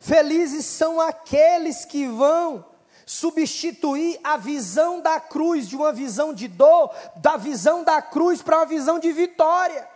Felizes 0.00 0.64
são 0.66 1.00
aqueles 1.00 1.84
que 1.84 2.06
vão 2.06 2.64
substituir 3.06 4.18
a 4.24 4.36
visão 4.36 5.00
da 5.00 5.20
cruz 5.20 5.68
de 5.68 5.76
uma 5.76 5.92
visão 5.92 6.32
de 6.32 6.48
dor, 6.48 6.94
da 7.16 7.36
visão 7.36 7.84
da 7.84 8.00
cruz 8.00 8.42
para 8.42 8.58
uma 8.58 8.66
visão 8.66 8.98
de 8.98 9.12
vitória. 9.12 9.88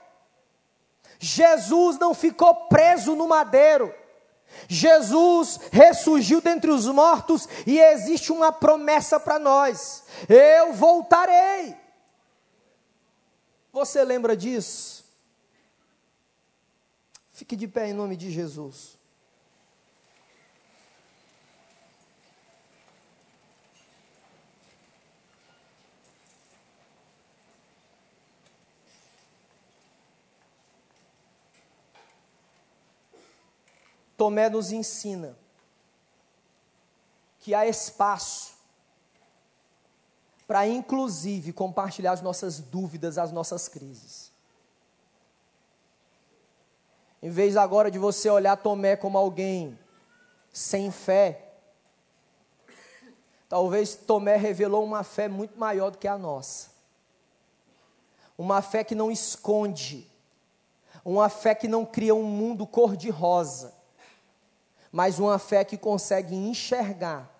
Jesus 1.18 1.98
não 1.98 2.14
ficou 2.14 2.54
preso 2.54 3.16
no 3.16 3.26
madeiro. 3.26 3.92
Jesus 4.66 5.58
ressurgiu 5.70 6.40
dentre 6.40 6.70
os 6.70 6.86
mortos 6.86 7.48
e 7.66 7.78
existe 7.78 8.32
uma 8.32 8.52
promessa 8.52 9.18
para 9.18 9.38
nós: 9.38 10.04
eu 10.28 10.72
voltarei. 10.72 11.76
Você 13.72 14.02
lembra 14.04 14.36
disso? 14.36 15.04
Fique 17.32 17.54
de 17.54 17.68
pé 17.68 17.88
em 17.88 17.92
nome 17.92 18.16
de 18.16 18.30
Jesus. 18.30 18.98
Tomé 34.16 34.50
nos 34.50 34.72
ensina 34.72 35.38
que 37.38 37.54
há 37.54 37.68
espaço 37.68 38.57
para, 40.48 40.66
inclusive, 40.66 41.52
compartilhar 41.52 42.12
as 42.12 42.22
nossas 42.22 42.58
dúvidas, 42.58 43.18
as 43.18 43.30
nossas 43.30 43.68
crises. 43.68 44.32
Em 47.22 47.28
vez 47.28 47.54
agora 47.54 47.90
de 47.90 47.98
você 47.98 48.30
olhar 48.30 48.56
Tomé 48.56 48.96
como 48.96 49.18
alguém 49.18 49.78
sem 50.50 50.90
fé, 50.90 51.52
talvez 53.46 53.94
Tomé 53.94 54.36
revelou 54.36 54.82
uma 54.82 55.04
fé 55.04 55.28
muito 55.28 55.58
maior 55.58 55.90
do 55.90 55.98
que 55.98 56.08
a 56.08 56.16
nossa. 56.16 56.70
Uma 58.38 58.62
fé 58.62 58.82
que 58.82 58.94
não 58.94 59.10
esconde, 59.10 60.10
uma 61.04 61.28
fé 61.28 61.54
que 61.54 61.68
não 61.68 61.84
cria 61.84 62.14
um 62.14 62.24
mundo 62.24 62.66
cor-de-rosa, 62.66 63.74
mas 64.90 65.18
uma 65.18 65.38
fé 65.38 65.62
que 65.62 65.76
consegue 65.76 66.34
enxergar 66.34 67.30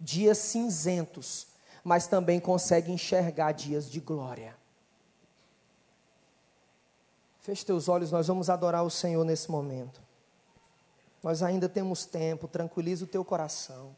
dias 0.00 0.38
cinzentos, 0.38 1.49
mas 1.84 2.06
também 2.06 2.38
consegue 2.38 2.92
enxergar 2.92 3.52
dias 3.52 3.90
de 3.90 4.00
glória. 4.00 4.56
Feche 7.40 7.64
teus 7.64 7.88
olhos, 7.88 8.12
nós 8.12 8.26
vamos 8.26 8.50
adorar 8.50 8.84
o 8.84 8.90
Senhor 8.90 9.24
nesse 9.24 9.50
momento. 9.50 10.00
Nós 11.22 11.42
ainda 11.42 11.68
temos 11.68 12.04
tempo, 12.04 12.46
tranquiliza 12.46 13.04
o 13.04 13.08
teu 13.08 13.24
coração. 13.24 13.96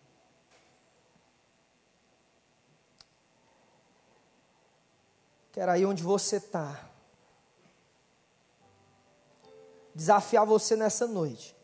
Quero 5.52 5.70
aí 5.70 5.84
onde 5.84 6.02
você 6.02 6.36
está. 6.36 6.88
Desafiar 9.94 10.46
você 10.46 10.74
nessa 10.74 11.06
noite 11.06 11.54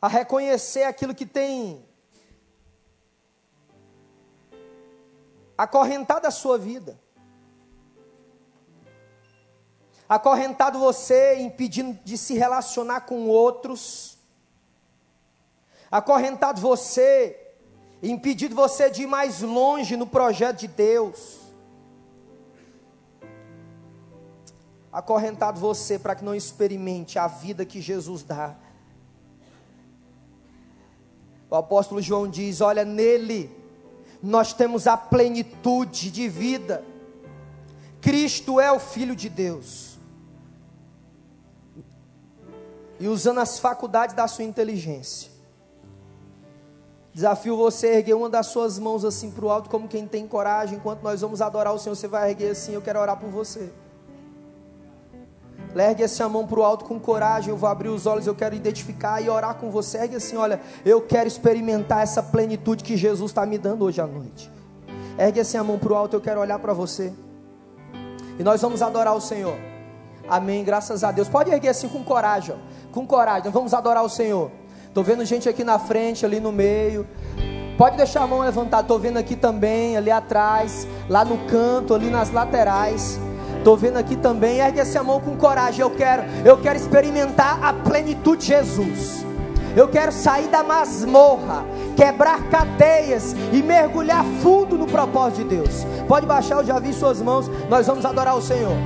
a 0.00 0.08
reconhecer 0.08 0.84
aquilo 0.84 1.14
que 1.14 1.26
tem 1.26 1.85
acorrentado 5.56 6.26
a 6.26 6.30
sua 6.30 6.58
vida, 6.58 6.98
acorrentado 10.08 10.78
você, 10.78 11.36
impedindo 11.36 11.98
de 12.04 12.18
se 12.18 12.34
relacionar 12.34 13.02
com 13.02 13.26
outros, 13.28 14.18
acorrentado 15.90 16.60
você, 16.60 17.54
impedindo 18.02 18.54
você 18.54 18.90
de 18.90 19.02
ir 19.02 19.06
mais 19.06 19.40
longe 19.40 19.96
no 19.96 20.06
projeto 20.06 20.60
de 20.60 20.68
Deus, 20.68 21.40
acorrentado 24.92 25.58
você 25.58 25.98
para 25.98 26.14
que 26.14 26.24
não 26.24 26.34
experimente 26.34 27.18
a 27.18 27.26
vida 27.26 27.64
que 27.64 27.80
Jesus 27.80 28.22
dá. 28.22 28.56
O 31.48 31.54
apóstolo 31.54 32.02
João 32.02 32.28
diz: 32.28 32.60
Olha, 32.60 32.84
nele 32.84 33.65
nós 34.22 34.52
temos 34.52 34.86
a 34.86 34.96
plenitude 34.96 36.10
de 36.10 36.28
vida. 36.28 36.84
Cristo 38.00 38.60
é 38.60 38.70
o 38.70 38.78
Filho 38.78 39.16
de 39.16 39.28
Deus. 39.28 39.96
E 42.98 43.08
usando 43.08 43.38
as 43.40 43.58
faculdades 43.58 44.14
da 44.14 44.26
sua 44.26 44.44
inteligência, 44.44 45.30
desafio 47.12 47.56
você 47.56 47.88
a 47.88 47.94
erguer 47.96 48.14
uma 48.14 48.30
das 48.30 48.46
suas 48.46 48.78
mãos 48.78 49.04
assim 49.04 49.30
para 49.30 49.44
o 49.44 49.50
alto, 49.50 49.68
como 49.68 49.86
quem 49.86 50.06
tem 50.06 50.26
coragem. 50.26 50.78
Enquanto 50.78 51.02
nós 51.02 51.20
vamos 51.20 51.42
adorar 51.42 51.74
o 51.74 51.78
Senhor, 51.78 51.94
você 51.94 52.08
vai 52.08 52.30
erguer 52.30 52.52
assim: 52.52 52.72
Eu 52.72 52.82
quero 52.82 52.98
orar 52.98 53.18
por 53.18 53.28
você. 53.28 53.70
Ergue 55.82 56.02
essa 56.02 56.28
mão 56.28 56.46
para 56.46 56.60
o 56.60 56.62
alto 56.62 56.84
com 56.84 56.98
coragem. 56.98 57.50
Eu 57.50 57.56
vou 57.56 57.68
abrir 57.68 57.88
os 57.88 58.06
olhos, 58.06 58.26
eu 58.26 58.34
quero 58.34 58.54
identificar 58.54 59.20
e 59.20 59.28
orar 59.28 59.56
com 59.56 59.70
você. 59.70 59.98
Ergue 59.98 60.16
assim: 60.16 60.36
olha, 60.36 60.60
eu 60.84 61.00
quero 61.00 61.28
experimentar 61.28 62.02
essa 62.02 62.22
plenitude 62.22 62.82
que 62.82 62.96
Jesus 62.96 63.30
está 63.30 63.44
me 63.44 63.58
dando 63.58 63.84
hoje 63.84 64.00
à 64.00 64.06
noite. 64.06 64.50
Ergue 65.18 65.40
assim 65.40 65.56
a 65.56 65.64
mão 65.64 65.78
para 65.78 65.92
o 65.92 65.96
alto, 65.96 66.14
eu 66.14 66.20
quero 66.20 66.40
olhar 66.40 66.58
para 66.58 66.72
você. 66.72 67.12
E 68.38 68.42
nós 68.42 68.60
vamos 68.60 68.82
adorar 68.82 69.14
o 69.14 69.20
Senhor. 69.20 69.56
Amém. 70.28 70.64
Graças 70.64 71.04
a 71.04 71.12
Deus. 71.12 71.28
Pode 71.28 71.50
erguer 71.50 71.68
assim 71.68 71.88
com 71.88 72.02
coragem, 72.02 72.54
ó. 72.54 72.92
com 72.92 73.06
coragem. 73.06 73.44
Nós 73.44 73.54
vamos 73.54 73.72
adorar 73.72 74.04
o 74.04 74.08
Senhor. 74.08 74.50
Estou 74.86 75.02
vendo 75.04 75.24
gente 75.24 75.48
aqui 75.48 75.62
na 75.62 75.78
frente, 75.78 76.24
ali 76.24 76.40
no 76.40 76.52
meio. 76.52 77.06
Pode 77.76 77.96
deixar 77.96 78.22
a 78.22 78.26
mão 78.26 78.40
levantada. 78.40 78.82
Estou 78.82 78.98
vendo 78.98 79.18
aqui 79.18 79.36
também, 79.36 79.96
ali 79.96 80.10
atrás, 80.10 80.86
lá 81.08 81.24
no 81.24 81.38
canto, 81.46 81.94
ali 81.94 82.10
nas 82.10 82.30
laterais. 82.30 83.18
Estou 83.66 83.76
vendo 83.76 83.96
aqui 83.96 84.14
também, 84.14 84.60
ergue 84.60 84.78
essa 84.78 85.02
mão 85.02 85.20
com 85.20 85.36
coragem. 85.36 85.80
Eu 85.80 85.90
quero, 85.90 86.22
eu 86.44 86.56
quero 86.56 86.78
experimentar 86.78 87.58
a 87.60 87.72
plenitude 87.72 88.42
de 88.42 88.46
Jesus. 88.46 89.26
Eu 89.74 89.88
quero 89.88 90.12
sair 90.12 90.46
da 90.46 90.62
masmorra, 90.62 91.64
quebrar 91.96 92.44
cadeias 92.44 93.34
e 93.52 93.60
mergulhar 93.64 94.24
fundo 94.40 94.78
no 94.78 94.86
propósito 94.86 95.48
de 95.48 95.56
Deus. 95.56 95.84
Pode 96.06 96.26
baixar, 96.26 96.58
eu 96.58 96.64
já 96.64 96.78
vi 96.78 96.92
suas 96.92 97.20
mãos. 97.20 97.50
Nós 97.68 97.88
vamos 97.88 98.04
adorar 98.04 98.36
o 98.36 98.40
Senhor. 98.40 98.76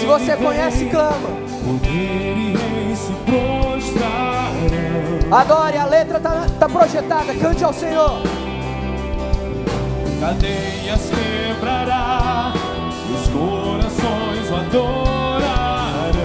Se 0.00 0.06
você 0.06 0.34
conhece, 0.34 0.86
clama. 0.86 1.28
Adore, 5.30 5.76
a 5.76 5.84
letra 5.84 6.16
está 6.16 6.46
tá 6.58 6.66
projetada, 6.66 7.34
cante 7.34 7.62
ao 7.62 7.74
Senhor. 7.74 8.45
Cadeias 10.26 11.08
quebrará, 11.08 12.52
os 13.14 13.28
corações 13.28 14.50
o 14.50 14.56
adorarão. 14.56 16.16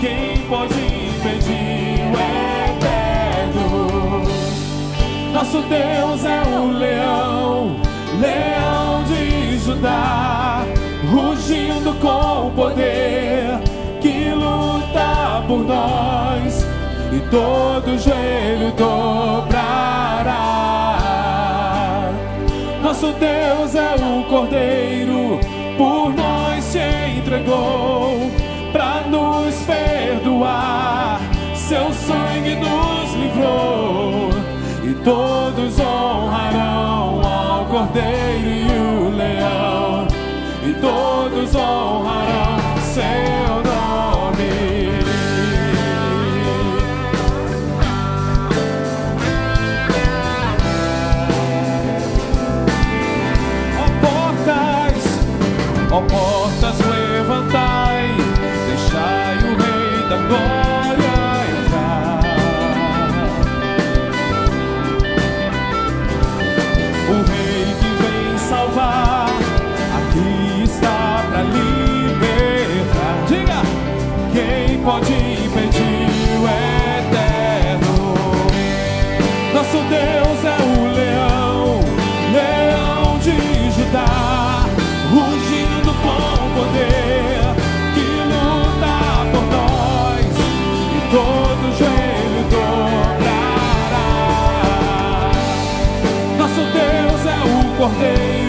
Quem 0.00 0.38
pode 0.46 0.74
impedir 0.78 1.98
o 2.06 2.14
eterno? 2.78 4.22
Nosso 5.32 5.62
Deus 5.62 6.24
é 6.24 6.42
o 6.60 6.70
leão, 6.70 7.76
leão 8.20 9.02
de 9.02 9.58
Judá, 9.58 10.64
rugindo 11.10 11.92
com 11.94 12.52
poder 12.54 13.58
que 14.00 14.30
luta 14.30 15.42
por 15.48 15.66
nós 15.66 16.64
e 17.12 17.18
todo 17.32 17.98
joelho 17.98 18.70
dobrará. 18.76 19.39
Deus 23.12 23.74
é 23.74 23.94
o 23.94 24.24
Cordeiro, 24.24 25.40
por 25.76 26.12
nós 26.14 26.64
se 26.64 26.78
entregou 27.18 28.30
para 28.72 29.02
nos 29.08 29.54
perdoar. 29.62 31.20
Seu 31.54 31.92
sangue 31.92 32.56
nos 32.56 33.14
livrou 33.14 34.30
e 34.84 34.94
todos 35.04 35.78
honrarão 35.78 37.20
ao 37.24 37.64
Cordeiro 37.66 38.48
e 38.48 39.06
o 39.06 39.16
Leão, 39.16 40.06
e 40.66 40.72
todos 40.80 41.54
honrarão 41.54 42.59
todo 91.10 91.72
joelho 91.76 92.42
dobrará. 92.48 93.40
Nosso 96.38 96.62
Deus 96.72 97.26
é 97.26 97.38
o 97.44 97.76
Cordeiro, 97.76 98.39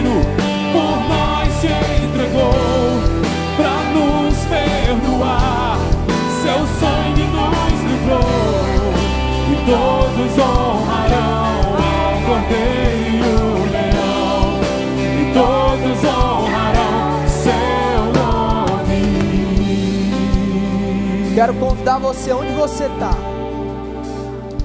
Quero 21.42 21.54
convidar 21.54 21.98
você 21.98 22.32
onde 22.32 22.52
você 22.52 22.84
está. 22.84 23.10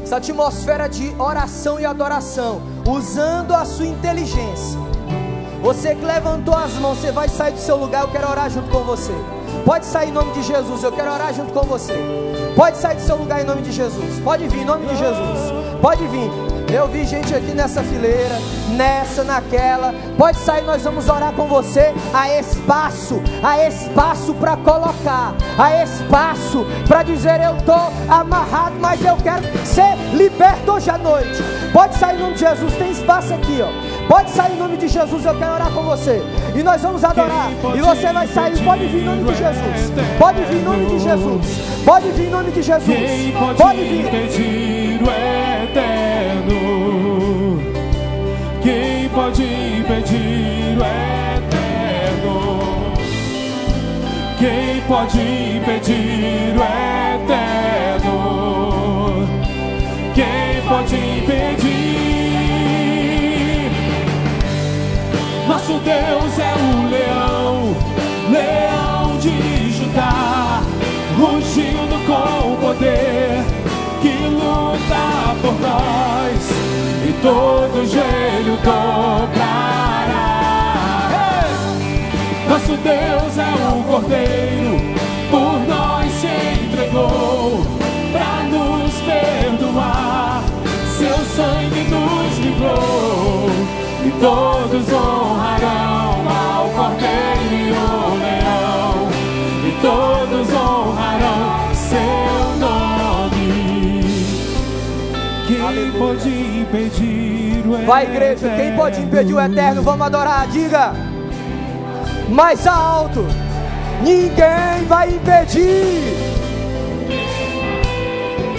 Essa 0.03 0.17
atmosfera 0.17 0.87
de 0.87 1.11
oração 1.17 1.79
e 1.79 1.85
adoração, 1.87 2.61
usando 2.87 3.55
a 3.55 3.65
sua 3.65 3.87
inteligência. 3.87 4.79
Você 5.63 5.95
que 5.95 6.05
levantou 6.05 6.55
as 6.55 6.73
mãos, 6.73 6.99
você 6.99 7.11
vai 7.11 7.27
sair 7.29 7.53
do 7.53 7.59
seu 7.59 7.77
lugar, 7.77 8.03
eu 8.03 8.09
quero 8.09 8.29
orar 8.29 8.47
junto 8.51 8.69
com 8.69 8.83
você. 8.83 9.11
Pode 9.65 9.87
sair 9.87 10.09
em 10.09 10.11
nome 10.11 10.31
de 10.33 10.43
Jesus, 10.43 10.83
eu 10.83 10.91
quero 10.91 11.11
orar 11.11 11.33
junto 11.33 11.51
com 11.51 11.63
você. 11.63 11.95
Pode 12.55 12.77
sair 12.77 12.97
do 12.97 13.01
seu 13.01 13.15
lugar 13.15 13.41
em 13.41 13.45
nome 13.45 13.63
de 13.63 13.71
Jesus. 13.71 14.19
Pode 14.19 14.47
vir 14.47 14.59
em 14.59 14.65
nome 14.65 14.85
de 14.85 14.95
Jesus. 14.97 15.39
Pode 15.81 16.05
vir. 16.05 16.56
Eu 16.71 16.85
vi 16.87 17.05
gente 17.05 17.33
aqui 17.33 17.53
nessa 17.53 17.81
fileira, 17.81 18.37
nessa, 18.75 19.23
naquela. 19.23 19.93
Pode 20.17 20.37
sair, 20.39 20.63
nós 20.63 20.83
vamos 20.83 21.07
orar 21.07 21.31
com 21.31 21.47
você. 21.47 21.93
Há 22.13 22.37
espaço, 22.39 23.21
há 23.41 23.65
espaço 23.65 24.33
para 24.33 24.57
colocar, 24.57 25.33
há 25.57 25.83
espaço 25.83 26.65
para 26.85 27.03
dizer: 27.03 27.41
Eu 27.41 27.55
estou 27.55 27.91
amarrado, 28.09 28.75
mas 28.81 29.03
eu 29.03 29.15
quero 29.17 29.43
ser 29.65 29.95
liberto 30.13 30.73
hoje 30.73 30.89
à 30.89 30.97
noite. 30.97 31.41
Pode 31.71 31.95
sair 31.95 32.17
em 32.17 32.19
nome 32.19 32.33
de 32.33 32.41
Jesus, 32.41 32.73
tem 32.75 32.91
espaço 32.91 33.33
aqui, 33.33 33.59
ó. 33.61 34.07
Pode 34.07 34.31
sair 34.31 34.53
em 34.53 34.57
nome 34.57 34.75
de 34.77 34.89
Jesus, 34.89 35.25
eu 35.25 35.37
quero 35.37 35.53
orar 35.53 35.71
com 35.71 35.83
você. 35.83 36.21
E 36.53 36.63
nós 36.63 36.81
vamos 36.81 37.03
adorar. 37.03 37.49
E 37.75 37.81
você 37.81 38.11
vai 38.11 38.27
sair, 38.27 38.61
pode 38.63 38.85
vir 38.87 39.01
em 39.01 39.05
nome 39.05 39.23
de 39.23 39.35
Jesus. 39.35 39.91
Pode 40.19 40.41
vir 40.41 40.57
em 40.57 40.63
nome 40.63 40.85
de 40.85 40.99
Jesus. 40.99 41.45
Pode 41.85 42.11
vir 42.11 42.27
em 42.27 42.29
nome 42.29 42.51
de 42.51 42.61
Jesus. 42.61 43.33
Pode, 43.39 43.57
Pode 43.57 43.81
vir. 43.83 45.46
Pode 49.17 49.43
impedir 49.43 50.77
o 50.77 50.81
eterno? 50.85 52.37
Quem 54.37 54.81
pode 54.87 55.19
impedir 55.19 56.53
o 56.55 56.61
eterno? 57.23 58.15
Quem 60.13 60.61
pode 60.69 60.95
impedir? 60.95 61.57
Nosso 65.47 65.79
Deus 65.79 66.37
é 66.37 66.53
o 66.53 66.86
todo 77.21 77.85
joelho 77.85 78.57
dobrará. 78.63 80.17
Nosso 82.49 82.77
Deus 82.77 83.37
é 83.37 83.53
o 83.73 83.83
Cordeiro, 83.83 84.77
por 85.29 85.59
nós 85.67 86.11
se 86.13 86.27
entregou, 86.27 87.65
para 88.11 88.43
nos 88.43 88.93
perdoar, 89.01 90.43
seu 90.97 91.17
sangue 91.35 91.83
nos 91.89 92.37
livrou, 92.39 93.49
e 94.05 94.11
todos 94.21 94.93
honrarão 94.93 95.96
pode 105.97 106.29
impedir 106.29 107.63
o 107.65 107.85
Vai, 107.85 108.05
igreja, 108.05 108.49
quem 108.55 108.75
pode 108.75 109.01
impedir 109.01 109.33
o 109.33 109.39
eterno? 109.39 109.81
Vamos 109.81 110.05
adorar, 110.05 110.47
diga. 110.47 110.93
Mais 112.29 112.65
alto. 112.65 113.25
Ninguém 114.01 114.85
vai 114.87 115.09
impedir. 115.09 116.13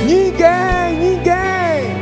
Ninguém, 0.05 0.97
ninguém. 0.99 1.99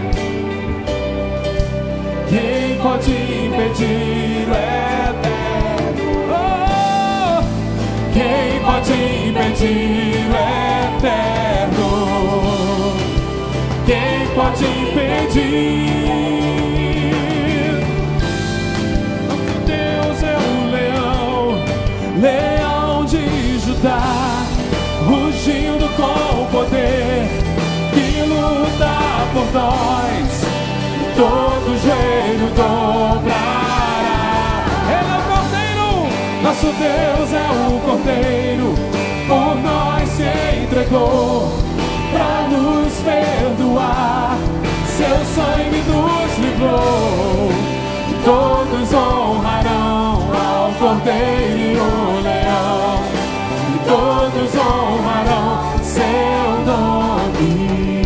Quem 2.29 2.79
pode 2.83 3.11
impedir 3.11 4.49
o 4.49 4.53
eterno? 4.53 6.07
Oh! 6.33 7.43
Quem 8.13 8.61
pode 8.65 8.93
impedir 9.29 10.27
o 10.31 10.37
eterno? 10.97 11.76
Quem 13.87 14.27
pode 14.35 14.65
impedir? 14.65 15.87
Nosso 19.29 19.55
Deus 19.65 20.23
é 20.23 20.37
o 20.37 20.71
leão, 20.73 21.65
leão 22.21 23.05
de 23.05 23.59
Judá, 23.61 24.45
rugindo 25.07 25.89
com 25.97 26.47
poder, 26.51 27.29
que 27.95 28.23
luta 28.23 28.93
por 29.33 29.47
nós 29.53 30.47
todo 31.17 31.79
joelho 31.83 32.49
dobrará. 32.55 33.65
Ele 34.91 35.13
é 35.13 35.17
o 35.17 35.23
Cordeiro, 35.31 35.89
nosso 36.43 36.67
Deus 36.67 37.33
é 37.33 37.49
o 37.69 37.81
Cordeiro, 37.81 38.75
por 39.27 39.55
nós 39.63 40.09
se 40.11 40.29
entregou, 40.63 41.66
para 42.17 42.49
nos 42.49 42.93
perdoar. 43.01 44.39
Seu 44.97 45.17
sangue 45.35 45.83
nos 45.87 46.39
livrou. 46.39 47.51
Todos 48.25 48.93
honrarão 48.93 50.23
ao 50.33 50.73
Cordeiro 50.73 51.59
e 51.59 51.77
o 51.77 52.21
Leão. 52.23 53.01
E 53.75 53.79
todos 53.87 54.55
honrarão 54.55 55.79
seu 55.83 56.65
nome. 56.65 58.03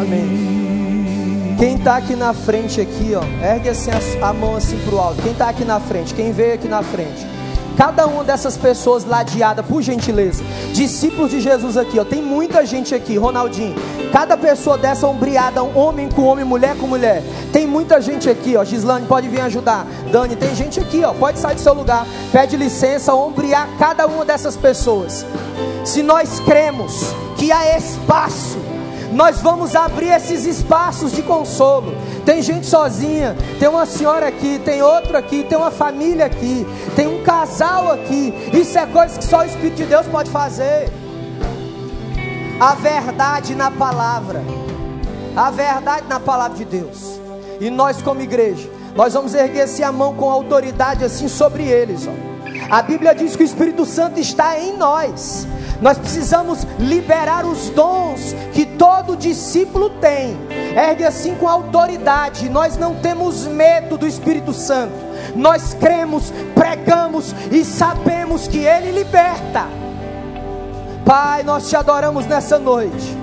Amém. 0.00 1.56
Quem 1.58 1.76
está 1.76 1.96
aqui 1.96 2.16
na 2.16 2.34
frente 2.34 2.80
aqui, 2.80 3.14
ó, 3.14 3.22
ergue 3.42 3.70
assim 3.70 3.90
a, 3.90 4.28
a 4.28 4.32
mão 4.32 4.56
assim 4.56 4.78
pro 4.84 4.98
alto. 4.98 5.22
Quem 5.22 5.32
está 5.32 5.48
aqui 5.48 5.64
na 5.64 5.80
frente? 5.80 6.12
Quem 6.12 6.32
veio 6.32 6.54
aqui 6.54 6.68
na 6.68 6.82
frente? 6.82 7.35
Cada 7.76 8.06
uma 8.06 8.24
dessas 8.24 8.56
pessoas 8.56 9.04
ladeada, 9.04 9.62
por 9.62 9.82
gentileza, 9.82 10.42
discípulos 10.72 11.30
de 11.30 11.40
Jesus 11.40 11.76
aqui, 11.76 11.98
ó, 11.98 12.04
tem 12.04 12.22
muita 12.22 12.64
gente 12.64 12.94
aqui, 12.94 13.18
Ronaldinho. 13.18 13.74
Cada 14.12 14.36
pessoa 14.36 14.78
dessa 14.78 15.06
ombreada, 15.06 15.62
homem 15.62 16.08
com 16.08 16.22
homem, 16.22 16.44
mulher 16.44 16.76
com 16.78 16.86
mulher. 16.86 17.22
Tem 17.52 17.66
muita 17.66 18.00
gente 18.00 18.30
aqui, 18.30 18.56
ó. 18.56 18.64
Gislane 18.64 19.06
pode 19.06 19.28
vir 19.28 19.40
ajudar. 19.42 19.86
Dani, 20.10 20.36
tem 20.36 20.54
gente 20.54 20.80
aqui, 20.80 21.04
ó. 21.04 21.12
Pode 21.12 21.38
sair 21.38 21.56
do 21.56 21.60
seu 21.60 21.74
lugar. 21.74 22.06
Pede 22.32 22.56
licença, 22.56 23.12
ombrear 23.14 23.68
cada 23.78 24.06
uma 24.06 24.24
dessas 24.24 24.56
pessoas. 24.56 25.26
Se 25.84 26.02
nós 26.02 26.40
cremos 26.40 27.14
que 27.36 27.52
há 27.52 27.76
espaço 27.76 28.58
nós 29.16 29.40
vamos 29.40 29.74
abrir 29.74 30.10
esses 30.10 30.44
espaços 30.44 31.10
de 31.10 31.22
consolo. 31.22 31.94
Tem 32.26 32.42
gente 32.42 32.66
sozinha, 32.66 33.34
tem 33.58 33.66
uma 33.66 33.86
senhora 33.86 34.28
aqui, 34.28 34.60
tem 34.62 34.82
outro 34.82 35.16
aqui, 35.16 35.42
tem 35.42 35.56
uma 35.56 35.70
família 35.70 36.26
aqui, 36.26 36.66
tem 36.94 37.06
um 37.06 37.22
casal 37.22 37.90
aqui. 37.90 38.34
Isso 38.52 38.78
é 38.78 38.84
coisa 38.84 39.18
que 39.18 39.24
só 39.24 39.38
o 39.38 39.44
Espírito 39.46 39.76
de 39.76 39.86
Deus 39.86 40.06
pode 40.06 40.30
fazer. 40.30 40.90
A 42.60 42.74
verdade 42.74 43.54
na 43.54 43.70
palavra, 43.70 44.44
a 45.34 45.50
verdade 45.50 46.06
na 46.06 46.20
palavra 46.20 46.58
de 46.58 46.66
Deus. 46.66 47.18
E 47.58 47.70
nós, 47.70 48.02
como 48.02 48.20
igreja, 48.20 48.68
nós 48.94 49.14
vamos 49.14 49.32
erguer 49.34 49.62
assim 49.62 49.82
a 49.82 49.90
mão 49.90 50.12
com 50.14 50.28
autoridade 50.28 51.02
assim 51.02 51.26
sobre 51.26 51.62
eles. 51.62 52.06
Ó. 52.06 52.36
A 52.70 52.82
Bíblia 52.82 53.14
diz 53.14 53.34
que 53.34 53.42
o 53.42 53.46
Espírito 53.46 53.86
Santo 53.86 54.20
está 54.20 54.60
em 54.60 54.76
nós. 54.76 55.46
Nós 55.80 55.98
precisamos 55.98 56.66
liberar 56.78 57.44
os 57.44 57.70
dons 57.70 58.34
que 58.52 58.64
todo 58.64 59.16
discípulo 59.16 59.90
tem. 59.90 60.36
Ergue 60.74 61.04
assim 61.04 61.34
com 61.34 61.48
autoridade. 61.48 62.48
Nós 62.48 62.76
não 62.76 62.94
temos 62.94 63.46
medo 63.46 63.98
do 63.98 64.06
Espírito 64.06 64.52
Santo. 64.52 64.94
Nós 65.34 65.74
cremos, 65.74 66.32
pregamos 66.54 67.34
e 67.50 67.64
sabemos 67.64 68.48
que 68.48 68.58
Ele 68.58 68.92
liberta. 68.92 69.66
Pai, 71.04 71.42
nós 71.42 71.68
te 71.68 71.76
adoramos 71.76 72.26
nessa 72.26 72.58
noite. 72.58 73.16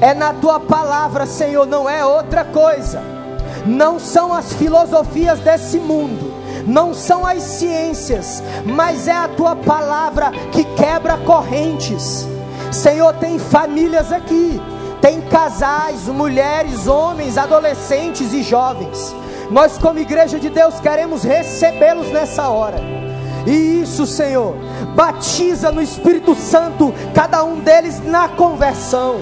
É 0.00 0.14
na 0.14 0.32
tua 0.32 0.58
palavra, 0.58 1.26
Senhor, 1.26 1.66
não 1.66 1.88
é 1.88 2.04
outra 2.04 2.44
coisa. 2.44 3.02
Não 3.66 3.98
são 4.00 4.32
as 4.32 4.54
filosofias 4.54 5.38
desse 5.40 5.78
mundo 5.78 6.29
não 6.66 6.94
são 6.94 7.26
as 7.26 7.42
ciências, 7.42 8.42
mas 8.64 9.08
é 9.08 9.16
a 9.16 9.28
tua 9.28 9.56
palavra 9.56 10.30
que 10.52 10.64
quebra 10.74 11.16
correntes. 11.18 12.26
Senhor, 12.72 13.12
tem 13.14 13.38
famílias 13.38 14.12
aqui, 14.12 14.60
tem 15.00 15.20
casais, 15.22 16.06
mulheres, 16.06 16.86
homens, 16.86 17.36
adolescentes 17.36 18.32
e 18.32 18.42
jovens. 18.42 19.14
Nós, 19.50 19.76
como 19.78 19.98
igreja 19.98 20.38
de 20.38 20.48
Deus, 20.48 20.78
queremos 20.78 21.24
recebê-los 21.24 22.08
nessa 22.10 22.48
hora. 22.48 22.78
E 23.46 23.80
isso, 23.82 24.06
Senhor, 24.06 24.54
batiza 24.94 25.72
no 25.72 25.80
Espírito 25.80 26.34
Santo 26.34 26.92
cada 27.14 27.42
um 27.42 27.58
deles 27.60 28.04
na 28.04 28.28
conversão. 28.28 29.16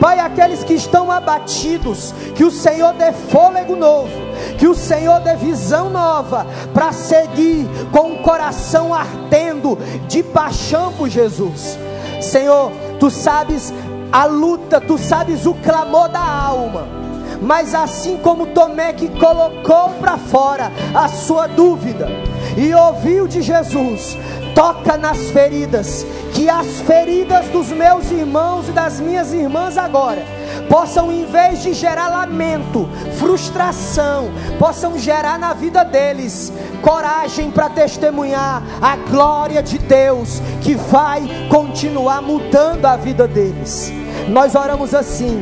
Pai, 0.00 0.18
aqueles 0.18 0.62
que 0.62 0.74
estão 0.74 1.10
abatidos, 1.10 2.14
que 2.34 2.44
o 2.44 2.50
Senhor 2.50 2.92
dê 2.94 3.12
fôlego 3.12 3.74
novo, 3.76 4.10
que 4.58 4.66
o 4.66 4.74
Senhor 4.74 5.20
dê 5.20 5.36
visão 5.36 5.90
nova 5.90 6.46
para 6.72 6.92
seguir 6.92 7.66
com 7.90 8.12
o 8.12 8.22
coração 8.22 8.94
ardendo 8.94 9.78
de 10.08 10.22
paixão 10.22 10.92
por 10.92 11.08
Jesus. 11.08 11.78
Senhor, 12.20 12.70
tu 12.98 13.10
sabes 13.10 13.72
a 14.12 14.26
luta, 14.26 14.80
tu 14.80 14.96
sabes 14.96 15.46
o 15.46 15.54
clamor 15.54 16.08
da 16.08 16.20
alma 16.20 17.04
mas 17.44 17.74
assim 17.74 18.16
como 18.16 18.46
Tomé 18.46 18.92
que 18.92 19.08
colocou 19.08 19.90
para 20.00 20.16
fora 20.16 20.72
a 20.94 21.08
sua 21.08 21.46
dúvida 21.46 22.08
e 22.56 22.72
ouviu 22.72 23.28
de 23.28 23.42
Jesus, 23.42 24.16
toca 24.54 24.96
nas 24.96 25.18
feridas, 25.30 26.06
que 26.32 26.48
as 26.48 26.80
feridas 26.80 27.46
dos 27.48 27.68
meus 27.68 28.10
irmãos 28.10 28.68
e 28.68 28.72
das 28.72 29.00
minhas 29.00 29.32
irmãs 29.32 29.76
agora 29.76 30.24
possam, 30.68 31.12
em 31.12 31.24
vez 31.26 31.62
de 31.62 31.74
gerar 31.74 32.08
lamento, 32.08 32.88
frustração, 33.18 34.30
possam 34.58 34.98
gerar 34.98 35.38
na 35.38 35.52
vida 35.52 35.84
deles 35.84 36.52
coragem 36.80 37.50
para 37.50 37.68
testemunhar 37.68 38.62
a 38.80 38.96
glória 38.96 39.62
de 39.62 39.78
Deus 39.78 40.40
que 40.62 40.74
vai 40.74 41.22
continuar 41.48 42.22
mudando 42.22 42.84
a 42.86 42.96
vida 42.96 43.26
deles. 43.26 43.92
Nós 44.28 44.54
oramos 44.54 44.94
assim 44.94 45.40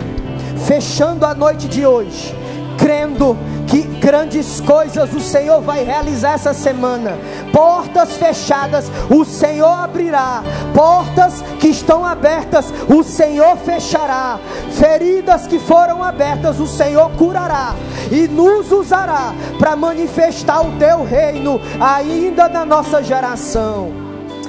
fechando 0.66 1.26
a 1.26 1.34
noite 1.34 1.68
de 1.68 1.84
hoje, 1.84 2.34
crendo 2.78 3.36
que 3.72 3.80
grandes 3.80 4.60
coisas 4.60 5.14
o 5.14 5.20
Senhor 5.20 5.62
vai 5.62 5.82
realizar 5.82 6.34
essa 6.34 6.52
semana. 6.52 7.16
Portas 7.50 8.18
fechadas, 8.18 8.92
o 9.08 9.24
Senhor 9.24 9.72
abrirá. 9.72 10.42
Portas 10.74 11.42
que 11.58 11.68
estão 11.68 12.04
abertas, 12.04 12.70
o 12.86 13.02
Senhor 13.02 13.56
fechará. 13.56 14.38
Feridas 14.72 15.46
que 15.46 15.58
foram 15.58 16.04
abertas, 16.04 16.60
o 16.60 16.66
Senhor 16.66 17.10
curará 17.12 17.74
e 18.10 18.28
nos 18.28 18.70
usará 18.70 19.32
para 19.58 19.74
manifestar 19.74 20.60
o 20.60 20.72
teu 20.72 21.02
reino 21.02 21.58
ainda 21.80 22.50
na 22.50 22.66
nossa 22.66 23.02
geração. 23.02 23.90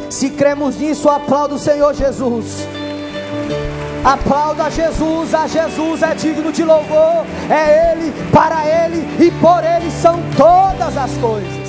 Se 0.09 0.31
cremos 0.31 0.75
nisso, 0.75 1.09
aplauda 1.09 1.55
o 1.55 1.59
Senhor 1.59 1.93
Jesus. 1.93 2.67
Aplauda 4.03 4.69
Jesus, 4.69 5.33
a 5.33 5.47
Jesus 5.47 6.03
é 6.03 6.13
digno 6.13 6.51
de 6.51 6.63
louvor, 6.63 7.25
é 7.49 7.93
Ele, 7.93 8.13
para 8.31 8.65
Ele 8.67 9.07
e 9.17 9.31
por 9.31 9.63
Ele 9.63 9.89
são 9.89 10.19
todas 10.35 10.97
as 10.97 11.11
coisas. 11.17 11.62